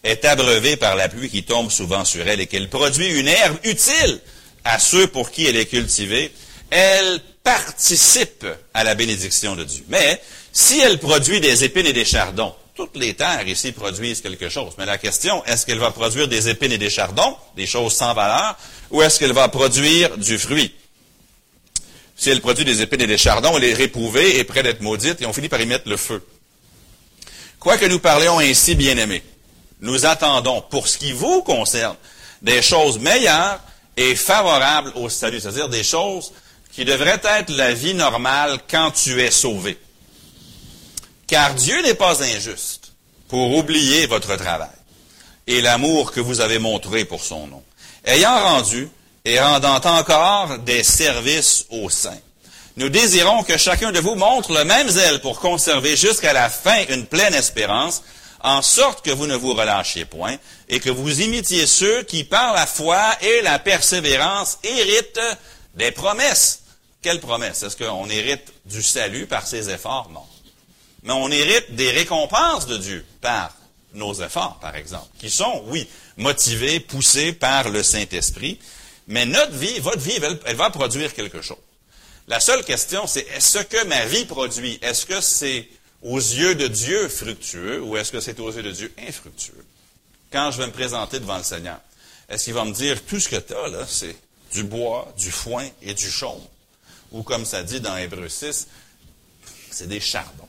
est 0.04 0.26
abreuvée 0.26 0.78
par 0.78 0.96
la 0.96 1.10
pluie 1.10 1.30
qui 1.30 1.44
tombe 1.44 1.70
souvent 1.70 2.06
sur 2.06 2.28
elle 2.28 2.39
et 2.39 2.48
qu'elle 2.48 2.70
produit 2.70 3.08
une 3.08 3.28
herbe 3.28 3.58
utile 3.63 4.20
à 4.63 4.80
ceux 4.80 5.08
pour 5.08 5.32
qui 5.32 5.46
elle 5.46 5.56
est 5.56 5.65
cultivée, 5.65 6.32
elle 6.70 7.20
participe 7.44 8.46
à 8.74 8.84
la 8.84 8.96
bénédiction 8.96 9.56
de 9.56 9.63
Dieu. 9.63 9.84
Mais 9.89 10.22
si 10.52 10.80
elle 10.80 11.00
produit 11.00 11.41
des 11.41 11.63
épines 11.63 11.86
et 11.86 11.94
des 11.94 12.06
chardons, 12.06 12.56
toutes 12.76 12.96
les 12.96 13.14
terres 13.14 13.48
ici 13.48 13.72
produisent 13.72 14.22
quelque 14.22 14.50
chose. 14.50 14.74
Mais 14.78 14.86
la 14.86 14.98
question, 14.98 15.44
est-ce 15.46 15.66
qu'elle 15.66 15.80
va 15.80 15.92
produire 15.92 16.28
des 16.28 16.50
épines 16.50 16.72
et 16.72 16.78
des 16.78 16.90
chardons, 16.90 17.36
des 17.56 17.68
choses 17.68 17.94
sans 17.94 18.14
valeur, 18.14 18.58
ou 18.90 19.02
est-ce 19.02 19.20
qu'elle 19.20 19.34
va 19.34 19.50
produire 19.50 20.18
du 20.18 20.38
fruit? 20.38 20.74
Si 22.16 22.30
elle 22.30 22.42
produit 22.42 22.66
des 22.66 22.82
épines 22.82 23.02
et 23.02 23.08
des 23.08 23.18
chardons, 23.18 23.58
elle 23.58 23.64
est 23.64 23.74
réprouvée 23.74 24.38
et 24.38 24.44
près 24.44 24.64
d'être 24.64 24.82
maudite, 24.82 25.22
et 25.22 25.26
on 25.26 25.34
finit 25.34 25.50
par 25.50 25.60
y 25.60 25.66
mettre 25.66 25.90
le 25.90 25.98
feu. 25.98 26.26
Quoique 27.60 27.86
nous 27.86 28.00
parlions 28.00 28.40
ainsi, 28.40 28.76
bien-aimés, 28.76 29.24
nous 29.82 30.06
attendons, 30.06 30.62
pour 30.62 30.88
ce 30.88 30.98
qui 30.98 31.12
vous 31.12 31.42
concerne, 31.42 31.96
des 32.42 32.62
choses 32.62 33.00
meilleures 33.00 33.60
et 33.98 34.16
favorables 34.16 34.92
au 34.96 35.10
salut, 35.10 35.40
c'est-à-dire 35.40 35.70
des 35.70 35.84
choses 35.84 36.32
qui 36.72 36.86
devraient 36.86 37.22
être 37.24 37.52
la 37.52 37.74
vie 37.74 37.94
normale 37.94 38.60
quand 38.70 38.92
tu 38.92 39.20
es 39.22 39.32
sauvé. 39.32 39.78
Car 41.32 41.56
Dieu 41.56 41.82
n'est 41.82 41.94
pas 41.94 42.22
injuste 42.22 42.91
pour 43.30 43.56
oublier 43.56 44.06
votre 44.06 44.36
travail 44.36 44.67
et 45.48 45.62
l'amour 45.62 46.12
que 46.12 46.20
vous 46.20 46.41
avez 46.41 46.60
montré 46.60 47.06
pour 47.06 47.24
son 47.24 47.48
nom, 47.48 47.63
ayant 48.04 48.38
rendu 48.38 48.89
et 49.24 49.39
rendant 49.39 49.80
encore 49.86 50.60
des 50.60 50.84
services 50.84 51.67
aux 51.70 51.89
saints. 51.89 52.20
Nous 52.76 52.89
désirons 52.89 53.44
que 53.44 53.56
chacun 53.56 53.94
de 53.94 54.02
vous 54.02 54.15
montre 54.15 54.52
le 54.52 54.65
même 54.65 54.89
zèle 54.89 55.22
pour 55.22 55.39
conserver 55.39 55.96
jusqu'à 55.96 56.34
la 56.34 56.50
fin 56.50 56.84
une 56.89 57.06
pleine 57.06 57.34
espérance, 57.34 58.04
en 58.44 58.62
sorte 58.62 59.06
que 59.06 59.12
vous 59.12 59.26
ne 59.26 59.38
vous 59.38 59.54
relâchiez 59.54 60.04
point, 60.04 60.36
et 60.67 60.82
que 60.82 60.89
vous 60.89 61.22
imitiez 61.22 61.65
ceux 61.65 62.04
qui, 62.04 62.26
par 62.26 62.54
la 62.54 62.67
foi 62.67 63.02
et 63.22 63.41
la 63.41 63.58
persévérance, 63.58 64.58
héritent 64.63 65.22
des 65.76 65.91
promesses. 65.91 66.63
Quelles 67.02 67.22
promesses? 67.22 67.63
Est-ce 67.63 67.78
qu'on 67.78 68.10
hérite 68.10 68.52
du 68.65 68.84
salut 68.84 69.28
par 69.28 69.48
ses 69.48 69.70
efforts? 69.70 70.10
Non. 70.13 70.24
Mais 71.04 71.14
on 71.14 71.30
hérite 71.30 71.76
des 71.76 71.92
récompenses 71.92 72.68
de 72.68 72.78
Dieu 72.78 73.06
par 73.22 73.56
nos 73.94 74.14
efforts, 74.14 74.60
par 74.60 74.76
exemple, 74.76 75.08
qui 75.20 75.30
sont, 75.30 75.64
oui, 75.68 75.88
motivés, 76.18 76.80
poussés 76.80 77.34
par 77.34 77.70
le 77.70 77.84
Saint-Esprit, 77.84 78.60
mais 79.08 79.26
notre 79.26 79.54
vie, 79.54 79.80
votre 79.80 80.00
vie, 80.00 80.18
elle, 80.46 80.56
va 80.56 80.70
produire 80.70 81.14
quelque 81.14 81.42
chose. 81.42 81.58
La 82.28 82.40
seule 82.40 82.64
question, 82.64 83.08
c'est 83.08 83.28
est-ce 83.36 83.60
que 83.60 83.84
ma 83.86 84.06
vie 84.06 84.26
produit? 84.26 84.80
Est-ce 84.82 85.06
que 85.06 85.20
c'est 85.20 85.68
aux 86.02 86.20
yeux 86.20 86.56
de 86.56 86.68
Dieu 86.68 87.10
fructueux 87.10 87.82
ou 87.82 87.98
est-ce 87.98 88.12
que 88.12 88.20
c'est 88.20 88.40
aux 88.40 88.52
yeux 88.52 88.64
de 88.64 88.72
Dieu 88.72 88.94
infructueux? 89.08 89.66
Quand 90.32 90.52
je 90.52 90.60
vais 90.60 90.68
me 90.68 90.72
présenter 90.72 91.20
devant 91.20 91.38
le 91.38 91.44
Seigneur, 91.44 91.80
est-ce 92.30 92.46
qu'il 92.46 92.54
va 92.54 92.64
me 92.64 92.72
dire 92.72 93.04
tout 93.04 93.20
ce 93.20 93.28
que 93.28 93.36
tu 93.36 93.54
as 93.54 93.68
là, 93.68 93.86
c'est 93.88 94.16
du 94.54 94.64
bois, 94.64 95.14
du 95.18 95.32
foin 95.32 95.68
et 95.82 95.94
du 95.94 96.10
chaume? 96.10 96.42
Ou 97.12 97.24
comme 97.24 97.44
ça 97.44 97.64
dit 97.64 97.82
dans 97.82 97.98
Hébreu 97.98 98.30
6, 98.30 98.68
c'est 99.72 99.88
des 99.88 100.00
chardons. 100.00 100.48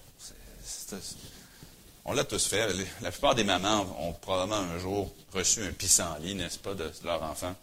On 2.04 2.12
l'a 2.12 2.24
tous 2.24 2.46
fait. 2.46 2.68
La 3.00 3.10
plupart 3.10 3.34
des 3.34 3.44
mamans 3.44 3.86
ont 4.00 4.12
probablement 4.12 4.56
un 4.56 4.78
jour 4.78 5.12
reçu 5.32 5.62
un 5.62 5.72
pissenlit, 5.72 6.34
n'est-ce 6.34 6.58
pas, 6.58 6.74
de 6.74 6.90
leur 7.04 7.22
enfant. 7.22 7.54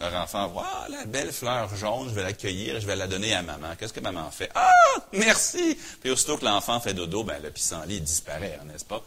Leur 0.00 0.14
enfant 0.14 0.48
voit 0.48 0.66
ah, 0.66 0.86
la 0.90 1.04
belle 1.04 1.32
fleur 1.32 1.74
jaune, 1.76 2.08
je 2.08 2.14
vais 2.14 2.24
l'accueillir, 2.24 2.80
je 2.80 2.86
vais 2.86 2.96
la 2.96 3.06
donner 3.06 3.32
à 3.32 3.42
maman. 3.42 3.76
Qu'est-ce 3.78 3.92
que 3.92 4.00
maman 4.00 4.28
fait? 4.30 4.50
Ah, 4.54 4.72
merci! 5.12 5.78
Puis 6.00 6.10
aussitôt 6.10 6.36
que 6.36 6.44
l'enfant 6.44 6.80
fait 6.80 6.94
dodo, 6.94 7.22
ben, 7.22 7.40
le 7.40 7.50
pissenlit 7.50 8.00
disparaît, 8.00 8.58
n'est-ce 8.64 8.84
pas? 8.84 9.02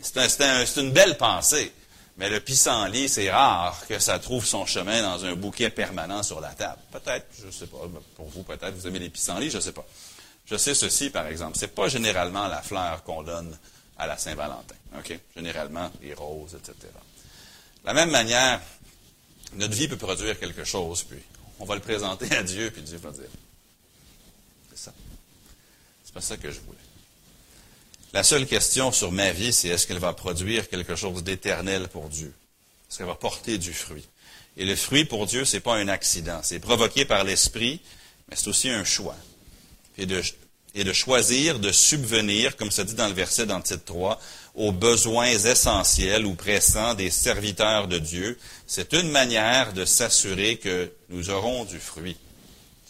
C'est 0.00 0.76
une 0.76 0.92
belle 0.92 1.16
pensée. 1.16 1.72
Mais 2.18 2.28
le 2.28 2.40
pissenlit, 2.40 3.08
c'est 3.08 3.30
rare 3.30 3.80
que 3.88 3.98
ça 4.00 4.18
trouve 4.18 4.44
son 4.44 4.66
chemin 4.66 5.02
dans 5.02 5.24
un 5.24 5.34
bouquet 5.34 5.70
permanent 5.70 6.22
sur 6.22 6.40
la 6.40 6.50
table. 6.50 6.80
Peut-être, 6.90 7.26
je 7.40 7.46
ne 7.46 7.52
sais 7.52 7.66
pas, 7.66 7.78
pour 8.16 8.28
vous, 8.28 8.42
peut-être, 8.42 8.74
vous 8.74 8.86
aimez 8.86 8.98
les 8.98 9.08
pissenlits, 9.08 9.50
je 9.50 9.56
ne 9.56 9.62
sais 9.62 9.72
pas. 9.72 9.86
Je 10.50 10.56
sais 10.56 10.74
ceci, 10.74 11.10
par 11.10 11.26
exemple, 11.26 11.58
c'est 11.58 11.74
pas 11.74 11.88
généralement 11.88 12.48
la 12.48 12.62
fleur 12.62 13.02
qu'on 13.04 13.22
donne 13.22 13.56
à 13.98 14.06
la 14.06 14.16
Saint-Valentin. 14.16 14.74
Généralement, 15.36 15.90
les 16.00 16.14
roses, 16.14 16.54
etc. 16.54 16.74
De 17.82 17.86
la 17.86 17.92
même 17.92 18.10
manière, 18.10 18.60
notre 19.54 19.74
vie 19.74 19.88
peut 19.88 19.96
produire 19.96 20.38
quelque 20.38 20.64
chose, 20.64 21.02
puis 21.02 21.18
on 21.58 21.64
va 21.64 21.74
le 21.74 21.80
présenter 21.80 22.34
à 22.34 22.42
Dieu, 22.42 22.70
puis 22.70 22.82
Dieu 22.82 22.98
va 22.98 23.10
dire 23.10 23.28
C'est 24.74 24.90
ça 26.20 26.36
que 26.36 26.50
je 26.50 26.60
voulais. 26.60 26.78
La 28.12 28.22
seule 28.22 28.46
question 28.46 28.90
sur 28.90 29.12
ma 29.12 29.32
vie, 29.32 29.52
c'est 29.52 29.68
est-ce 29.68 29.86
qu'elle 29.86 29.98
va 29.98 30.14
produire 30.14 30.68
quelque 30.68 30.96
chose 30.96 31.22
d'éternel 31.22 31.88
pour 31.88 32.08
Dieu? 32.08 32.34
Est-ce 32.88 32.98
qu'elle 32.98 33.06
va 33.06 33.14
porter 33.14 33.58
du 33.58 33.74
fruit? 33.74 34.06
Et 34.56 34.64
le 34.64 34.74
fruit 34.74 35.04
pour 35.04 35.26
Dieu, 35.26 35.44
c'est 35.44 35.60
pas 35.60 35.76
un 35.76 35.88
accident. 35.88 36.40
C'est 36.42 36.58
provoqué 36.58 37.04
par 37.04 37.22
l'esprit, 37.24 37.80
mais 38.28 38.36
c'est 38.36 38.48
aussi 38.48 38.70
un 38.70 38.84
choix. 38.84 39.16
Et 39.98 40.06
de, 40.06 40.92
choisir 40.92 41.58
de 41.58 41.72
subvenir, 41.72 42.56
comme 42.56 42.70
ça 42.70 42.84
dit 42.84 42.94
dans 42.94 43.08
le 43.08 43.14
verset 43.14 43.46
dans 43.46 43.58
le 43.58 43.62
titre 43.62 43.84
3, 43.84 44.20
aux 44.54 44.72
besoins 44.72 45.26
essentiels 45.26 46.24
ou 46.24 46.34
pressants 46.34 46.94
des 46.94 47.10
serviteurs 47.10 47.88
de 47.88 47.98
Dieu. 47.98 48.38
C'est 48.66 48.92
une 48.92 49.10
manière 49.10 49.72
de 49.72 49.84
s'assurer 49.84 50.56
que 50.56 50.90
nous 51.08 51.30
aurons 51.30 51.64
du 51.64 51.78
fruit 51.78 52.16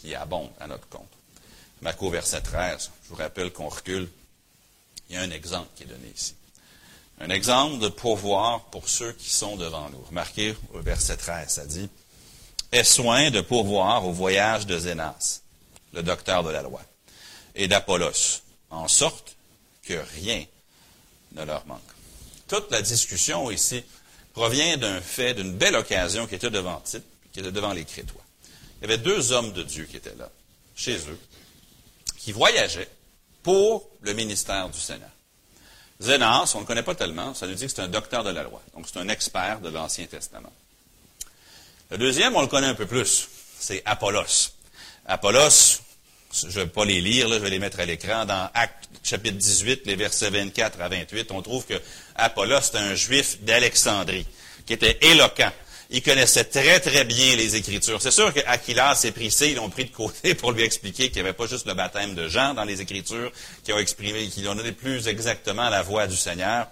qui 0.01 0.15
abonde 0.15 0.49
à 0.59 0.67
notre 0.67 0.87
compte. 0.87 1.09
Marco, 1.81 2.09
verset 2.09 2.41
13, 2.41 2.91
je 3.03 3.09
vous 3.09 3.15
rappelle 3.15 3.51
qu'on 3.51 3.69
recule. 3.69 4.07
Il 5.09 5.15
y 5.15 5.17
a 5.17 5.21
un 5.21 5.31
exemple 5.31 5.69
qui 5.75 5.83
est 5.83 5.87
donné 5.87 6.11
ici. 6.15 6.35
Un 7.21 7.29
exemple 7.29 7.79
de 7.79 7.89
pourvoir 7.89 8.65
pour 8.65 8.87
ceux 8.87 9.11
qui 9.13 9.29
sont 9.29 9.57
devant 9.57 9.89
nous. 9.89 10.01
Remarquez 10.07 10.55
au 10.73 10.79
verset 10.79 11.17
13, 11.17 11.49
ça 11.49 11.65
dit 11.65 11.89
Aie 12.71 12.83
soin 12.83 13.29
de 13.31 13.41
pourvoir 13.41 14.05
au 14.05 14.11
voyage 14.11 14.65
de 14.65 14.77
Zénas, 14.77 15.41
le 15.93 16.03
docteur 16.03 16.43
de 16.43 16.49
la 16.49 16.61
loi, 16.61 16.81
et 17.55 17.67
d'Apollos, 17.67 18.41
en 18.69 18.87
sorte 18.87 19.35
que 19.83 20.01
rien 20.15 20.45
ne 21.33 21.43
leur 21.43 21.65
manque. 21.65 21.81
Toute 22.47 22.71
la 22.71 22.81
discussion 22.81 23.51
ici 23.51 23.83
provient 24.33 24.77
d'un 24.77 25.01
fait, 25.01 25.33
d'une 25.33 25.53
belle 25.53 25.75
occasion 25.75 26.27
qui 26.27 26.35
était 26.35 26.49
devant 26.49 26.79
Tite, 26.81 27.03
qui 27.31 27.39
était 27.39 27.51
devant 27.51 27.73
les 27.73 27.85
Crétois. 27.85 28.21
Il 28.81 28.89
y 28.89 28.93
avait 28.93 29.01
deux 29.01 29.31
hommes 29.31 29.51
de 29.51 29.63
Dieu 29.63 29.85
qui 29.85 29.97
étaient 29.97 30.15
là, 30.15 30.29
chez 30.75 30.97
eux, 30.97 31.19
qui 32.17 32.31
voyageaient 32.31 32.89
pour 33.43 33.89
le 34.01 34.13
ministère 34.13 34.69
du 34.69 34.79
Seigneur. 34.79 35.09
Zénas, 35.99 36.53
on 36.53 36.59
ne 36.59 36.63
le 36.63 36.67
connaît 36.67 36.83
pas 36.83 36.95
tellement, 36.95 37.33
ça 37.33 37.45
nous 37.45 37.55
dit 37.55 37.65
que 37.65 37.71
c'est 37.71 37.81
un 37.81 37.89
docteur 37.89 38.23
de 38.23 38.29
la 38.29 38.43
loi, 38.43 38.61
donc 38.73 38.85
c'est 38.87 38.99
un 38.99 39.09
expert 39.09 39.59
de 39.59 39.69
l'Ancien 39.69 40.05
Testament. 40.05 40.53
Le 41.91 41.97
deuxième, 41.97 42.35
on 42.35 42.41
le 42.41 42.47
connaît 42.47 42.67
un 42.67 42.75
peu 42.75 42.85
plus, 42.85 43.27
c'est 43.59 43.81
Apollos. 43.83 44.51
Apollos, 45.05 45.81
je 46.33 46.47
ne 46.47 46.51
vais 46.51 46.67
pas 46.67 46.85
les 46.85 47.01
lire, 47.01 47.27
là, 47.27 47.37
je 47.37 47.41
vais 47.41 47.49
les 47.49 47.59
mettre 47.59 47.79
à 47.79 47.85
l'écran. 47.85 48.25
Dans 48.25 48.49
Actes 48.53 48.89
chapitre 49.03 49.37
18, 49.37 49.81
les 49.85 49.95
versets 49.95 50.29
24 50.29 50.81
à 50.81 50.89
28, 50.89 51.31
on 51.31 51.41
trouve 51.41 51.65
que 51.65 51.73
Apollos 52.15 52.57
est 52.57 52.75
un 52.75 52.95
juif 52.95 53.41
d'Alexandrie, 53.41 54.25
qui 54.65 54.73
était 54.73 54.97
éloquent. 55.01 55.51
Il 55.91 56.03
connaissait 56.03 56.43
très, 56.43 56.79
très 56.79 57.03
bien 57.03 57.35
les 57.35 57.55
Écritures. 57.55 57.99
C'est 57.99 58.11
sûr 58.11 58.31
qu'Aquilas 58.31 59.01
et 59.05 59.11
Priscille 59.11 59.55
l'ont 59.55 59.69
pris 59.69 59.85
de 59.85 59.89
côté 59.89 60.33
pour 60.35 60.51
lui 60.51 60.61
expliquer 60.61 61.09
qu'il 61.09 61.15
n'y 61.23 61.27
avait 61.27 61.37
pas 61.37 61.47
juste 61.47 61.65
le 61.65 61.73
baptême 61.73 62.13
de 62.13 62.27
Jean 62.27 62.53
dans 62.53 62.63
les 62.63 62.79
Écritures, 62.79 63.31
qui 63.63 63.73
ont 63.73 63.79
exprimé, 63.79 64.27
qui 64.27 64.43
donné 64.43 64.71
plus 64.71 65.07
exactement 65.07 65.67
la 65.69 65.81
voix 65.81 66.05
du 66.05 66.15
Seigneur. 66.15 66.67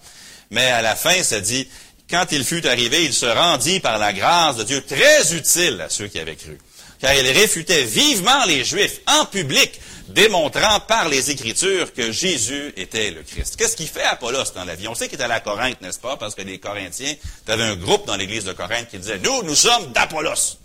Mais 0.51 0.67
à 0.67 0.83
la 0.83 0.95
fin, 0.95 1.23
ça 1.23 1.41
dit, 1.41 1.67
quand 2.07 2.27
il 2.31 2.43
fut 2.43 2.65
arrivé, 2.67 3.05
il 3.05 3.13
se 3.13 3.25
rendit 3.25 3.79
par 3.79 3.97
la 3.97 4.13
grâce 4.13 4.57
de 4.57 4.63
Dieu 4.63 4.81
très 4.81 5.35
utile 5.35 5.81
à 5.81 5.89
ceux 5.89 6.07
qui 6.07 6.19
avaient 6.19 6.35
cru 6.35 6.59
car 6.99 7.13
il 7.13 7.29
réfutait 7.31 7.83
vivement 7.83 8.45
les 8.45 8.63
Juifs 8.63 9.01
en 9.07 9.25
public, 9.25 9.79
démontrant 10.09 10.79
par 10.79 11.09
les 11.09 11.31
Écritures 11.31 11.93
que 11.93 12.11
Jésus 12.11 12.73
était 12.77 13.11
le 13.11 13.23
Christ. 13.23 13.55
Qu'est-ce 13.57 13.75
qu'il 13.75 13.87
fait 13.87 14.03
Apollos 14.03 14.51
dans 14.55 14.63
la 14.63 14.75
vie? 14.75 14.87
On 14.87 14.95
sait 14.95 15.09
qu'il 15.09 15.19
est 15.19 15.23
à 15.23 15.27
la 15.27 15.41
Corinthe, 15.41 15.81
n'est-ce 15.81 15.99
pas? 15.99 16.15
Parce 16.17 16.33
que 16.33 16.41
les 16.41 16.59
Corinthiens, 16.59 17.13
tu 17.45 17.51
avais 17.51 17.63
un 17.63 17.75
groupe 17.75 18.05
dans 18.07 18.15
l'église 18.15 18.45
de 18.45 18.53
Corinthe 18.53 18.89
qui 18.89 18.97
disait, 18.97 19.19
nous, 19.19 19.43
nous 19.43 19.55
sommes 19.55 19.91
d'Apollos. 19.91 20.57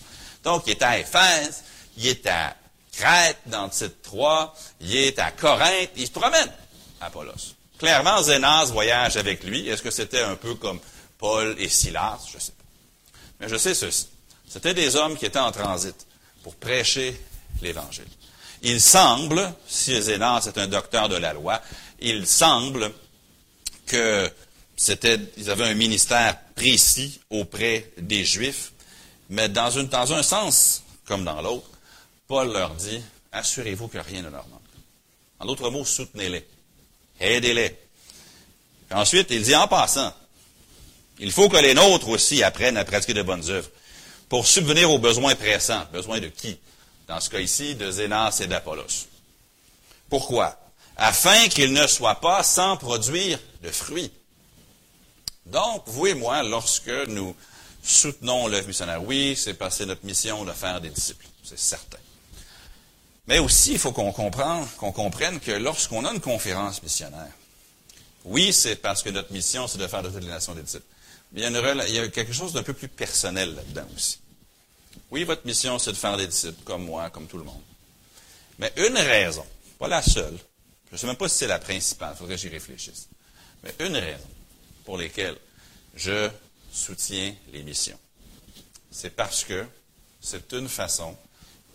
Donc, 0.45 0.62
il 0.66 0.71
est 0.71 0.83
à 0.83 0.99
Éphèse, 0.99 1.64
il 1.97 2.07
est 2.07 2.27
à 2.27 2.57
Crète, 2.92 3.38
dans 3.47 3.64
le 3.64 3.71
titre 3.71 3.97
3, 4.03 4.55
il 4.81 4.97
est 4.97 5.18
à 5.18 5.31
Corinthe, 5.31 5.90
il 5.97 6.07
se 6.07 6.12
promène, 6.12 6.51
Apollos. 7.01 7.55
Clairement, 7.79 8.23
Zénas 8.23 8.66
voyage 8.66 9.16
avec 9.16 9.42
lui. 9.42 9.68
Est-ce 9.68 9.83
que 9.83 9.90
c'était 9.90 10.23
un 10.23 10.37
peu 10.37 10.55
comme 10.55 10.79
Paul 11.18 11.57
et 11.59 11.68
Silas? 11.68 12.21
Je 12.33 12.38
sais 12.38 12.53
pas. 12.53 12.64
Mais 13.40 13.49
je 13.49 13.57
sais 13.57 13.75
ceci. 13.75 14.07
C'était 14.49 14.75
des 14.75 14.95
hommes 14.95 15.16
qui 15.16 15.27
étaient 15.27 15.38
en 15.40 15.51
transit 15.51 15.97
pour 16.42 16.55
prêcher 16.57 17.18
l'Évangile. 17.61 18.09
Il 18.62 18.81
semble, 18.81 19.52
si 19.66 20.00
Zénas 20.00 20.46
est 20.46 20.59
un 20.59 20.68
docteur 20.68 21.09
de 21.09 21.16
la 21.16 21.33
loi, 21.33 21.61
il 22.00 22.26
semble 22.26 22.92
que 23.87 24.31
c'était, 24.76 25.18
ils 25.37 25.50
avaient 25.50 25.68
un 25.68 25.74
ministère 25.74 26.38
précis 26.55 27.20
auprès 27.31 27.90
des 27.98 28.24
Juifs, 28.24 28.72
mais 29.31 29.48
dans, 29.48 29.70
dans 29.85 30.12
un 30.12 30.22
sens 30.22 30.83
comme 31.07 31.24
dans 31.24 31.42
l'autre, 31.42 31.68
Paul 32.28 32.52
leur 32.52 32.74
dit, 32.74 33.00
assurez-vous 33.33 33.88
que 33.88 33.98
rien 33.98 34.22
ne 34.22 34.31
leur 34.31 34.46
manque. 34.48 34.61
En 35.40 35.46
d'autres 35.46 35.70
mots, 35.70 35.85
soutenez-les, 35.85 36.46
aidez-les. 37.20 37.76
ensuite, 38.92 39.28
il 39.31 39.42
dit 39.42 39.57
en 39.57 39.66
passant, 39.66 40.14
il 41.18 41.33
faut 41.33 41.48
que 41.48 41.57
les 41.57 41.74
nôtres 41.74 42.09
aussi 42.09 42.42
apprennent 42.42 42.76
à 42.76 42.85
pratiquer 42.85 43.14
de 43.14 43.22
bonnes 43.22 43.48
œuvres 43.50 43.68
pour 44.33 44.47
subvenir 44.47 44.90
aux 44.90 44.99
besoins 44.99 45.35
pressants. 45.35 45.85
Besoins 45.92 46.18
de 46.18 46.29
qui? 46.29 46.59
Dans 47.07 47.21
ce 47.21 47.29
cas 47.29 47.40
ici, 47.40 47.75
de 47.75 47.90
Zénas 47.90 48.40
et 48.40 48.47
d'Apollos. 48.47 49.07
Pourquoi? 50.09 50.59
Afin 50.97 51.49
qu'ils 51.49 51.75
ne 51.75 51.87
soient 51.87 52.18
pas 52.18 52.42
sans 52.42 52.79
produire 52.79 53.38
de 53.62 53.68
fruits. 53.68 54.11
Donc, 55.45 55.83
vous 55.85 56.07
et 56.07 56.14
moi, 56.14 56.42
lorsque 56.45 56.88
nous 57.09 57.37
soutenons 57.83 58.47
l'œuvre 58.47 58.68
missionnaire, 58.68 59.05
oui, 59.05 59.37
c'est 59.37 59.53
passer 59.53 59.85
notre 59.85 60.07
mission 60.07 60.47
de 60.47 60.53
faire 60.53 60.81
des 60.81 60.88
disciples, 60.88 61.27
c'est 61.45 61.59
certain. 61.59 61.99
Mais 63.27 63.38
aussi, 63.38 63.73
il 63.73 63.79
faut 63.79 63.92
qu'on 63.92 64.12
comprenne, 64.12 64.66
qu'on 64.79 64.92
comprenne 64.92 65.40
que 65.40 65.53
lorsqu'on 65.53 66.07
a 66.07 66.11
une 66.11 66.23
conférence 66.23 66.83
missionnaire, 66.83 67.33
oui, 68.25 68.55
c'est 68.55 68.77
parce 68.77 69.03
que 69.03 69.11
notre 69.11 69.31
mission, 69.31 69.68
c'est 69.68 69.77
de 69.77 69.87
faire 69.87 70.03
de 70.03 70.09
toutes 70.09 70.23
les 70.23 70.29
nations 70.29 70.55
des 70.55 70.62
disciples. 70.62 70.87
Il 71.35 71.42
y 71.42 71.99
a 71.99 72.09
quelque 72.09 72.33
chose 72.33 72.55
d'un 72.55 72.62
peu 72.62 72.73
plus 72.73 72.88
personnel 72.88 73.55
là-dedans 73.55 73.88
aussi. 73.95 74.21
Oui, 75.11 75.24
votre 75.24 75.46
mission, 75.46 75.78
c'est 75.78 75.92
de 75.92 75.96
faire 75.96 76.16
des 76.16 76.26
disciples, 76.26 76.62
comme 76.64 76.85
moi, 76.85 77.11
comme 77.11 77.26
tout 77.26 77.38
le 77.38 77.44
monde. 77.44 77.62
Mais 78.59 78.72
une 78.76 78.96
raison, 78.96 79.44
pas 79.78 79.88
la 79.88 80.02
seule, 80.02 80.38
je 80.88 80.94
ne 80.94 80.96
sais 80.98 81.07
même 81.07 81.16
pas 81.16 81.28
si 81.28 81.38
c'est 81.38 81.46
la 81.46 81.59
principale, 81.59 82.12
il 82.14 82.18
faudrait 82.18 82.35
que 82.35 82.40
j'y 82.40 82.48
réfléchisse, 82.48 83.09
mais 83.62 83.74
une 83.81 83.96
raison 83.96 84.28
pour 84.85 84.98
laquelle 84.98 85.37
je 85.94 86.31
soutiens 86.72 87.35
les 87.52 87.62
missions, 87.62 87.98
c'est 88.90 89.14
parce 89.14 89.44
que 89.44 89.66
c'est 90.20 90.52
une 90.52 90.68
façon 90.68 91.16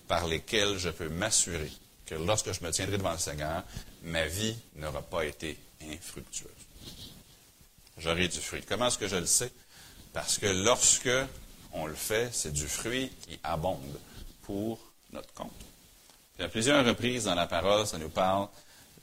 par 0.08 0.28
laquelle 0.28 0.78
je 0.78 0.90
peux 0.90 1.10
m'assurer 1.10 1.72
que 2.06 2.16
lorsque 2.16 2.54
je 2.54 2.64
me 2.64 2.72
tiendrai 2.72 2.98
devant 2.98 3.12
le 3.12 3.18
Seigneur, 3.18 3.64
ma 4.04 4.26
vie 4.26 4.56
n'aura 4.76 5.02
pas 5.02 5.26
été 5.26 5.58
infructueuse. 5.82 6.50
J'aurai 7.98 8.28
du 8.28 8.40
fruit. 8.40 8.64
Comment 8.68 8.88
est-ce 8.88 8.98
que 8.98 9.08
je 9.08 9.16
le 9.16 9.26
sais? 9.26 9.52
Parce 10.14 10.38
que 10.38 10.46
lorsque 10.46 11.10
on 11.78 11.86
le 11.86 11.96
fait, 11.96 12.30
c'est 12.34 12.54
du 12.54 12.68
fruit 12.68 13.12
qui 13.28 13.40
abonde 13.44 14.00
pour 14.44 14.80
notre 15.14 15.34
compte. 15.34 15.52
Puis 16.36 16.46
à 16.46 16.50
plusieurs 16.50 16.86
reprises 16.86 17.26
dans 17.26 17.36
la 17.36 17.48
parole, 17.48 17.88
ça 17.88 17.98
nous 17.98 18.10
parle 18.10 18.48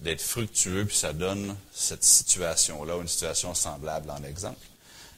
d'être 0.01 0.23
fructueux, 0.23 0.85
puis 0.85 0.97
ça 0.97 1.13
donne 1.13 1.57
cette 1.73 2.05
situation-là, 2.05 3.01
une 3.01 3.09
situation 3.09 3.55
semblable 3.55 4.11
en 4.11 4.23
exemple. 4.25 4.61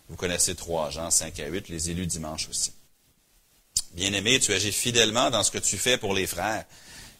Vous 0.09 0.17
connaissez 0.17 0.55
3 0.55 0.91
Jean 0.91 1.11
5 1.11 1.39
à 1.41 1.47
8, 1.47 1.69
les 1.69 1.91
élus 1.91 2.07
dimanche 2.07 2.49
aussi. 2.49 2.73
Bien-aimé, 3.93 4.39
tu 4.41 4.53
agis 4.53 4.73
fidèlement 4.73 5.31
dans 5.31 5.43
ce 5.43 5.51
que 5.51 5.59
tu 5.59 5.77
fais 5.79 5.99
pour 5.99 6.15
les 6.15 6.27
frères, 6.27 6.65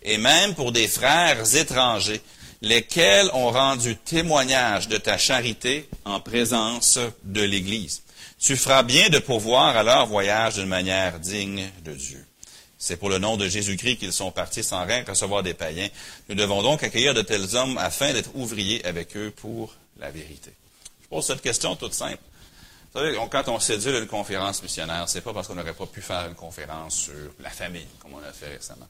et 0.03 0.19
même 0.19 0.55
pour 0.55 0.73
des 0.73 0.87
frères 0.87 1.57
étrangers, 1.57 2.23
lesquels 2.63 3.31
ont 3.33 3.51
rendu 3.51 3.97
témoignage 3.97 4.89
de 4.89 4.97
ta 4.99 5.19
charité 5.19 5.89
en 6.05 6.21
présence 6.21 6.99
de 7.25 7.43
l'Église. 7.43 8.03
Tu 8.39 8.57
feras 8.57 8.83
bien 8.83 9.09
de 9.09 9.19
pourvoir 9.19 9.77
à 9.77 9.83
leur 9.83 10.07
voyage 10.07 10.55
d'une 10.55 10.67
manière 10.67 11.19
digne 11.19 11.71
de 11.85 11.93
Dieu. 11.93 12.25
C'est 12.79 12.97
pour 12.97 13.09
le 13.09 13.19
nom 13.19 13.37
de 13.37 13.49
Jésus-Christ 13.49 13.97
qu'ils 13.97 14.13
sont 14.13 14.31
partis 14.31 14.63
sans 14.63 14.85
rien 14.85 15.05
recevoir 15.07 15.43
des 15.43 15.55
païens. 15.55 15.89
Nous 16.29 16.35
devons 16.35 16.63
donc 16.63 16.83
accueillir 16.83 17.15
de 17.15 17.23
tels 17.23 17.57
hommes 17.57 17.79
afin 17.79 18.13
d'être 18.13 18.31
ouvriers 18.35 18.85
avec 18.85 19.17
eux 19.17 19.33
pour 19.35 19.75
la 19.99 20.11
vérité. 20.11 20.53
Je 21.03 21.09
pose 21.09 21.27
cette 21.27 21.41
question 21.41 21.75
toute 21.77 21.95
simple. 21.95 22.19
Vous 22.93 23.01
savez, 23.01 23.17
quand 23.31 23.49
on 23.49 23.61
séduit 23.61 23.97
une 23.97 24.07
conférence 24.07 24.63
missionnaire, 24.63 25.09
c'est 25.09 25.21
pas 25.21 25.33
parce 25.33 25.49
qu'on 25.49 25.55
n'aurait 25.55 25.75
pas 25.75 25.87
pu 25.87 26.01
faire 26.01 26.27
une 26.29 26.35
conférence 26.35 26.95
sur 26.95 27.15
la 27.41 27.51
famille, 27.51 27.87
comme 28.01 28.15
on 28.15 28.19
a 28.19 28.33
fait 28.33 28.49
récemment. 28.49 28.89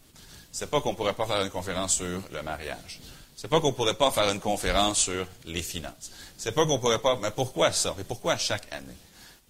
C'est 0.53 0.71
pas 0.71 0.81
qu'on 0.81 0.95
pourrait 0.95 1.15
pas 1.15 1.27
faire 1.27 1.43
une 1.43 1.51
conférence 1.51 1.97
sur 1.97 2.23
le 2.33 2.43
mariage. 2.43 3.01
C'est 3.37 3.49
pas 3.49 3.61
qu'on 3.61 3.73
pourrait 3.73 3.95
pas 3.95 4.11
faire 4.11 4.31
une 4.31 4.41
conférence 4.41 5.01
sur 5.01 5.27
les 5.45 5.63
finances. 5.63 6.11
C'est 6.39 6.53
pas 6.53 6.65
qu'on 6.65 6.79
pourrait 6.79 7.01
pas. 7.01 7.19
Mais 7.21 7.31
pourquoi 7.31 7.71
ça? 7.73 7.95
Et 8.01 8.05
pourquoi 8.05 8.37
chaque 8.39 8.73
année? 8.73 8.97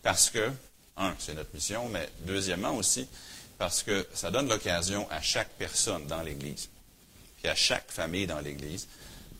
Parce 0.06 0.30
que, 0.30 0.52
un, 0.98 1.16
c'est 1.18 1.34
notre 1.34 1.52
mission, 1.52 1.88
mais 1.88 2.08
deuxièmement 2.20 2.76
aussi, 2.76 3.08
parce 3.58 3.82
que 3.82 4.06
ça 4.14 4.30
donne 4.30 4.48
l'occasion 4.48 5.10
à 5.10 5.20
chaque 5.20 5.48
personne 5.58 6.06
dans 6.06 6.22
l'Église, 6.22 6.68
et 7.42 7.48
à 7.48 7.56
chaque 7.56 7.90
famille 7.90 8.28
dans 8.28 8.38
l'Église, 8.38 8.86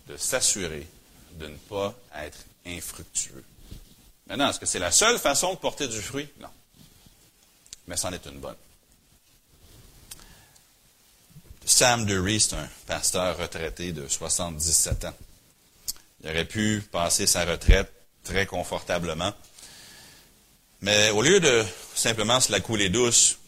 de 0.08 0.16
s'assurer 0.16 0.84
de 1.34 1.46
ne 1.46 1.56
pas 1.56 1.94
être 2.16 2.38
infructueux. 2.66 3.44
Maintenant, 4.26 4.50
est-ce 4.50 4.58
que 4.58 4.66
c'est 4.66 4.80
la 4.80 4.90
seule 4.90 5.20
façon 5.20 5.54
de 5.54 5.58
porter 5.58 5.86
du 5.86 6.02
fruit? 6.02 6.28
Non. 6.40 6.48
Mais 7.86 7.96
c'en 7.96 8.12
est 8.12 8.26
une 8.26 8.40
bonne. 8.40 8.56
Sam 11.64 12.06
Dury, 12.06 12.40
c'est 12.40 12.56
un 12.56 12.68
pasteur 12.88 13.38
retraité 13.38 13.92
de 13.92 14.08
77 14.08 15.04
ans. 15.04 15.14
Il 16.24 16.30
aurait 16.30 16.44
pu 16.44 16.80
passer 16.90 17.28
sa 17.28 17.44
retraite 17.44 17.92
très 18.24 18.46
confortablement. 18.46 19.32
Mais 20.80 21.10
au 21.10 21.22
lieu 21.22 21.40
de 21.40 21.64
simplement 21.94 22.40
se 22.40 22.52
la 22.52 22.60
couler 22.60 22.88
douce, 22.88 23.38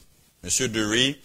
M. 0.42 0.68
Dury, 0.68 1.18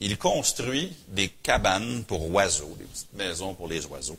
il 0.00 0.18
construit 0.18 0.92
des 1.08 1.28
cabanes 1.28 2.04
pour 2.04 2.30
oiseaux, 2.30 2.74
des 2.78 2.84
petites 2.84 3.12
maisons 3.12 3.54
pour 3.54 3.68
les 3.68 3.84
oiseaux, 3.86 4.18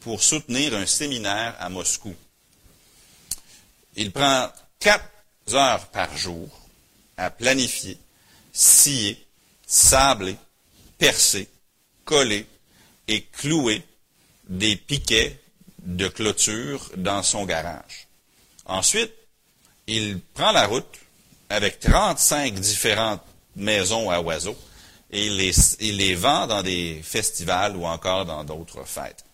pour 0.00 0.22
soutenir 0.22 0.74
un 0.74 0.86
séminaire 0.86 1.54
à 1.58 1.68
Moscou. 1.68 2.14
Il 3.96 4.10
prend 4.12 4.50
quatre 4.78 5.04
heures 5.52 5.86
par 5.88 6.16
jour 6.16 6.48
à 7.16 7.30
planifier, 7.30 7.98
scier, 8.52 9.22
sabler, 9.66 10.36
percer, 10.98 11.48
coller 12.04 12.46
et 13.08 13.22
clouer 13.22 13.82
des 14.48 14.76
piquets 14.76 15.38
de 15.78 16.08
clôture 16.08 16.90
dans 16.96 17.22
son 17.22 17.44
garage. 17.44 18.06
Ensuite, 18.64 19.12
il 19.96 20.20
prend 20.34 20.52
la 20.52 20.66
route 20.66 20.94
avec 21.48 21.80
35 21.80 22.54
différentes 22.54 23.22
maisons 23.56 24.10
à 24.10 24.20
oiseaux 24.20 24.56
et 25.10 25.26
il 25.26 25.96
les, 25.98 26.14
vend 26.14 26.46
dans 26.46 26.62
des 26.62 27.00
festivals 27.04 27.76
ou 27.76 27.84
encore 27.84 28.24
dans 28.24 28.44
d'autres 28.44 28.84
fêtes. 28.84 29.24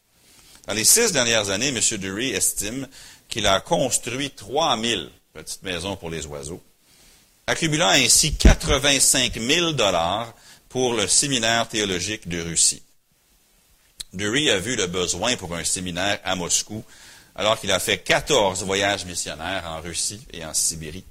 Dans 0.67 0.75
les 0.75 0.85
six 0.85 1.13
dernières 1.13 1.51
années, 1.51 1.69
M. 1.69 1.81
Dury 1.99 2.31
estime 2.31 2.89
qu'il 3.29 3.47
a 3.47 3.61
construit 3.61 4.31
3000 4.31 5.11
petites 5.33 5.63
maisons 5.63 5.97
pour 5.97 6.11
les 6.11 6.27
oiseaux, 6.27 6.61
accumulant 7.47 7.89
ainsi 7.89 8.35
85 8.35 9.35
000 9.39 9.73
dollars 9.73 10.35
pour 10.69 10.95
le 10.95 11.07
séminaire 11.07 11.69
théologique 11.69 12.29
de 12.29 12.41
Russie. 12.41 12.83
Dury 14.13 14.51
a 14.51 14.59
vu 14.59 14.75
le 14.75 14.89
besoin 14.89 15.37
pour 15.37 15.55
un 15.55 15.65
séminaire 15.65 16.19
à 16.25 16.35
Moscou, 16.35 16.85
alors 17.39 17.59
qu'il 17.59 17.71
a 17.71 17.79
fait 17.79 17.99
14 17.99 18.65
voyages 18.65 19.05
missionnaires 19.05 19.65
en 19.65 19.81
Russie 19.81 20.21
et 20.33 20.45
en 20.45 20.53
Sibérie. 20.53 21.05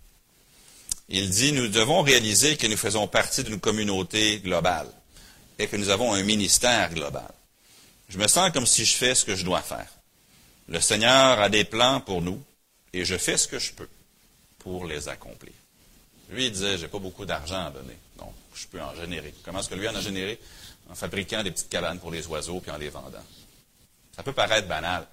Il 1.08 1.30
dit, 1.30 1.54
nous 1.54 1.70
devons 1.70 2.02
réaliser 2.02 2.58
que 2.58 2.68
nous 2.68 2.76
faisons 2.76 3.08
partie 3.08 3.46
d'une 3.46 3.62
communauté 3.62 4.40
globale 4.40 4.90
et 5.58 5.68
que 5.68 5.78
nous 5.78 5.88
avons 5.88 6.14
un 6.14 6.24
ministère 6.24 6.94
global. 6.94 7.32
Je 8.10 8.18
me 8.18 8.28
sens 8.28 8.52
comme 8.52 8.66
si 8.66 8.84
je 8.84 8.98
fais 8.98 9.16
ce 9.16 9.24
que 9.24 9.36
je 9.36 9.46
dois 9.46 9.62
faire. 9.62 9.88
Le 10.68 10.82
Seigneur 10.82 11.40
a 11.40 11.48
des 11.48 11.64
plans 11.64 12.02
pour 12.02 12.22
nous 12.22 12.44
et 12.92 13.06
je 13.06 13.18
fais 13.18 13.38
ce 13.38 13.48
que 13.48 13.58
je 13.58 13.72
peux 13.72 13.88
pour 14.60 14.86
les 14.86 15.08
accomplir. 15.08 15.54
Lui, 16.30 16.48
il 16.48 16.52
disait, 16.52 16.78
j'ai 16.78 16.90
pas 16.90 17.00
beaucoup 17.00 17.26
d'argent 17.26 17.68
à 17.68 17.72
donner, 17.72 17.96
donc 18.18 18.34
je 18.54 18.68
peux 18.68 18.82
en 18.82 18.94
générer. 18.96 19.34
Comment 19.46 19.62
est-ce 19.62 19.70
que 19.70 19.76
lui 19.76 19.88
en 19.88 19.96
a 19.96 20.02
généré? 20.02 20.38
En 20.90 20.96
fabriquant 20.96 21.42
des 21.42 21.52
petites 21.52 21.70
cabanes 21.70 22.00
pour 22.00 22.12
les 22.12 22.28
oiseaux 22.28 22.60
puis 22.60 22.72
en 22.72 22.78
les 22.78 22.90
vendant. 22.90 23.24
Ça 24.14 24.24
peut 24.24 24.34
paraître 24.34 24.68
banal, 24.68 25.08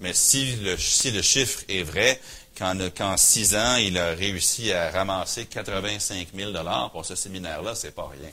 mais 0.00 0.14
si 0.14 0.56
le, 0.56 0.76
chiffre 0.76 1.62
est 1.68 1.82
vrai, 1.82 2.20
qu'en 2.56 3.16
six 3.16 3.56
ans, 3.56 3.76
il 3.76 3.96
a 3.98 4.10
réussi 4.10 4.72
à 4.72 4.90
ramasser 4.90 5.46
85 5.46 6.28
000 6.34 6.52
pour 6.92 7.04
ce 7.04 7.14
séminaire-là, 7.14 7.74
c'est 7.74 7.94
pas 7.94 8.08
rien. 8.08 8.30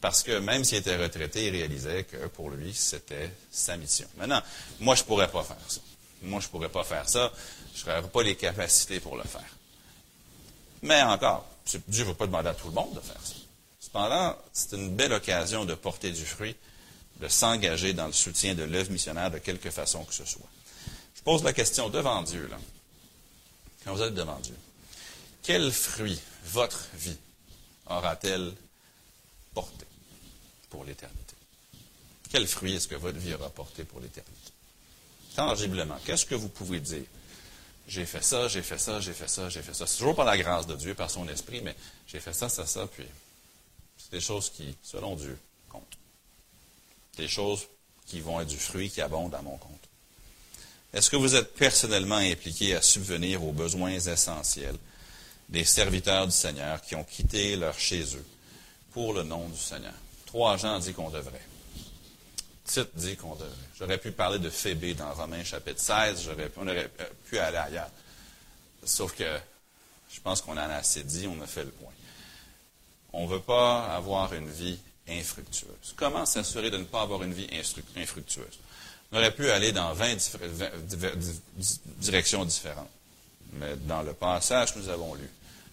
Parce 0.00 0.24
que 0.24 0.38
même 0.38 0.64
s'il 0.64 0.78
était 0.78 0.96
retraité, 0.96 1.46
il 1.46 1.50
réalisait 1.52 2.04
que 2.04 2.26
pour 2.26 2.50
lui, 2.50 2.74
c'était 2.74 3.30
sa 3.52 3.76
mission. 3.76 4.06
Maintenant, 4.16 4.42
moi, 4.80 4.96
je 4.96 5.04
pourrais 5.04 5.28
pas 5.28 5.44
faire 5.44 5.56
ça. 5.68 5.80
Moi, 6.22 6.40
je 6.40 6.48
pourrais 6.48 6.68
pas 6.68 6.82
faire 6.82 7.08
ça. 7.08 7.32
Je 7.74 7.86
n'aurais 7.86 8.02
pas 8.02 8.22
les 8.22 8.34
capacités 8.34 8.98
pour 8.98 9.16
le 9.16 9.22
faire. 9.22 9.56
Mais 10.82 11.00
encore, 11.02 11.46
Dieu 11.86 12.04
ne 12.04 12.08
va 12.08 12.14
pas 12.14 12.26
demander 12.26 12.48
à 12.48 12.54
tout 12.54 12.66
le 12.66 12.74
monde 12.74 12.94
de 12.94 13.00
faire 13.00 13.20
ça. 13.22 13.34
Cependant, 13.78 14.36
c'est 14.52 14.72
une 14.76 14.90
belle 14.94 15.12
occasion 15.12 15.64
de 15.64 15.74
porter 15.74 16.10
du 16.10 16.24
fruit, 16.24 16.56
de 17.20 17.28
s'engager 17.28 17.92
dans 17.92 18.06
le 18.06 18.12
soutien 18.12 18.54
de 18.54 18.62
l'œuvre 18.62 18.90
missionnaire 18.90 19.30
de 19.30 19.38
quelque 19.38 19.70
façon 19.70 20.04
que 20.04 20.14
ce 20.14 20.24
soit. 20.24 20.48
Je 21.14 21.22
pose 21.22 21.44
la 21.44 21.52
question 21.52 21.88
devant 21.88 22.22
Dieu, 22.22 22.48
là 22.48 22.58
quand 23.84 23.94
vous 23.94 24.02
êtes 24.02 24.14
devant 24.14 24.38
Dieu, 24.40 24.56
quel 25.42 25.72
fruit 25.72 26.20
votre 26.44 26.88
vie 26.94 27.16
aura-t-elle 27.86 28.52
porté 29.54 29.86
pour 30.70 30.84
l'éternité? 30.84 31.34
Quel 32.30 32.46
fruit 32.46 32.74
est-ce 32.74 32.88
que 32.88 32.94
votre 32.94 33.18
vie 33.18 33.34
aura 33.34 33.50
porté 33.50 33.84
pour 33.84 34.00
l'éternité? 34.00 34.52
Tangiblement, 35.34 35.98
qu'est-ce 36.04 36.26
que 36.26 36.34
vous 36.34 36.48
pouvez 36.48 36.80
dire? 36.80 37.04
J'ai 37.88 38.06
fait 38.06 38.22
ça, 38.22 38.48
j'ai 38.48 38.62
fait 38.62 38.78
ça, 38.78 39.00
j'ai 39.00 39.12
fait 39.12 39.28
ça, 39.28 39.48
j'ai 39.48 39.62
fait 39.62 39.74
ça. 39.74 39.86
C'est 39.86 39.98
toujours 39.98 40.14
par 40.14 40.24
la 40.24 40.38
grâce 40.38 40.66
de 40.66 40.76
Dieu, 40.76 40.94
par 40.94 41.10
son 41.10 41.28
esprit, 41.28 41.60
mais 41.62 41.74
j'ai 42.06 42.20
fait 42.20 42.32
ça, 42.32 42.48
ça, 42.48 42.64
ça, 42.64 42.86
puis 42.86 43.04
c'est 43.98 44.12
des 44.12 44.20
choses 44.20 44.50
qui, 44.50 44.76
selon 44.82 45.16
Dieu. 45.16 45.36
Des 47.16 47.28
choses 47.28 47.66
qui 48.06 48.20
vont 48.20 48.40
être 48.40 48.48
du 48.48 48.56
fruit 48.56 48.90
qui 48.90 49.00
abonde 49.00 49.34
à 49.34 49.42
mon 49.42 49.56
compte. 49.56 49.88
Est-ce 50.92 51.08
que 51.08 51.16
vous 51.16 51.34
êtes 51.34 51.54
personnellement 51.54 52.16
impliqué 52.16 52.74
à 52.74 52.82
subvenir 52.82 53.42
aux 53.44 53.52
besoins 53.52 53.92
essentiels 53.92 54.76
des 55.48 55.64
serviteurs 55.64 56.26
du 56.26 56.32
Seigneur 56.32 56.82
qui 56.82 56.94
ont 56.94 57.04
quitté 57.04 57.56
leur 57.56 57.78
chez 57.78 58.02
eux 58.16 58.26
pour 58.92 59.14
le 59.14 59.22
nom 59.22 59.48
du 59.48 59.58
Seigneur? 59.58 59.94
Trois 60.26 60.56
gens 60.56 60.78
disent 60.78 60.94
qu'on 60.94 61.10
devrait. 61.10 61.46
Tite 62.64 62.94
dit 62.94 63.16
qu'on 63.16 63.34
devrait. 63.34 63.48
J'aurais 63.78 63.98
pu 63.98 64.12
parler 64.12 64.38
de 64.38 64.50
Phébé 64.50 64.94
dans 64.94 65.12
Romains 65.14 65.44
chapitre 65.44 65.80
16, 65.80 66.30
on 66.56 66.68
aurait 66.68 66.90
pu 67.26 67.38
aller 67.38 67.56
ailleurs. 67.56 67.90
Sauf 68.84 69.14
que 69.14 69.38
je 70.10 70.20
pense 70.20 70.42
qu'on 70.42 70.52
en 70.52 70.58
a 70.58 70.74
assez 70.74 71.02
dit, 71.02 71.26
on 71.26 71.40
a 71.42 71.46
fait 71.46 71.64
le 71.64 71.70
point. 71.70 71.92
On 73.14 73.26
ne 73.26 73.32
veut 73.32 73.40
pas 73.40 73.86
avoir 73.94 74.32
une 74.34 74.48
vie 74.48 74.78
infructueuse. 75.08 75.94
Comment 75.96 76.26
s'assurer 76.26 76.70
de 76.70 76.76
ne 76.76 76.84
pas 76.84 77.02
avoir 77.02 77.22
une 77.22 77.32
vie 77.32 77.48
infructueuse? 77.96 78.58
On 79.10 79.18
aurait 79.18 79.34
pu 79.34 79.50
aller 79.50 79.72
dans 79.72 79.92
20, 79.92 80.38
directions 81.98 82.44
différentes. 82.44 82.90
Mais 83.54 83.76
dans 83.76 84.02
le 84.02 84.14
passage 84.14 84.72
que 84.72 84.78
nous 84.78 84.88
avons 84.88 85.14
lu, 85.14 85.28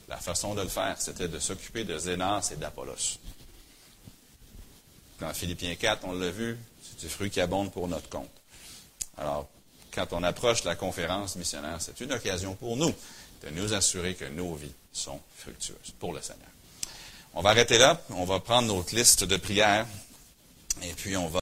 la 0.10 0.18
façon 0.18 0.56
de 0.56 0.62
le 0.62 0.68
faire, 0.68 0.96
c'était 1.00 1.28
de 1.28 1.40
s'occuper 1.40 1.86
de 1.86 1.98
Zénas 1.98 2.50
et 2.52 2.58
d'Apollos. 2.58 3.20
Dans 5.22 5.34
Philippiens 5.34 5.76
4, 5.76 6.04
on 6.06 6.14
l'a 6.14 6.32
vu, 6.32 6.58
c'est 6.84 7.00
du 7.00 7.10
fruit 7.10 7.30
qui 7.30 7.40
abonde 7.40 7.72
pour 7.72 7.88
notre 7.88 8.10
compte. 8.10 8.30
Alors, 9.18 9.48
quand 9.92 10.12
on 10.12 10.24
approche 10.24 10.64
la 10.64 10.76
conférence 10.76 11.36
missionnaire, 11.36 11.78
c'est 11.80 12.00
une 12.02 12.12
occasion 12.12 12.56
pour 12.56 12.76
nous 12.76 12.94
de 13.44 13.50
nous 13.52 13.74
assurer 13.74 14.16
que 14.16 14.26
nos 14.26 14.56
vies 14.56 14.74
sont 14.92 15.20
fructueuses 15.38 15.94
pour 16.00 16.14
le 16.14 16.22
Seigneur. 16.22 16.49
On 17.34 17.42
va 17.42 17.52
arrêter 17.52 17.78
là, 17.78 18.02
on 18.10 18.26
va 18.26 18.40
prendre 18.40 18.74
notre 18.74 18.96
liste 18.96 19.24
de 19.24 19.38
prières. 19.38 19.86
Et 20.82 20.94
puis 20.94 21.16
on 21.18 21.28
va 21.28 21.38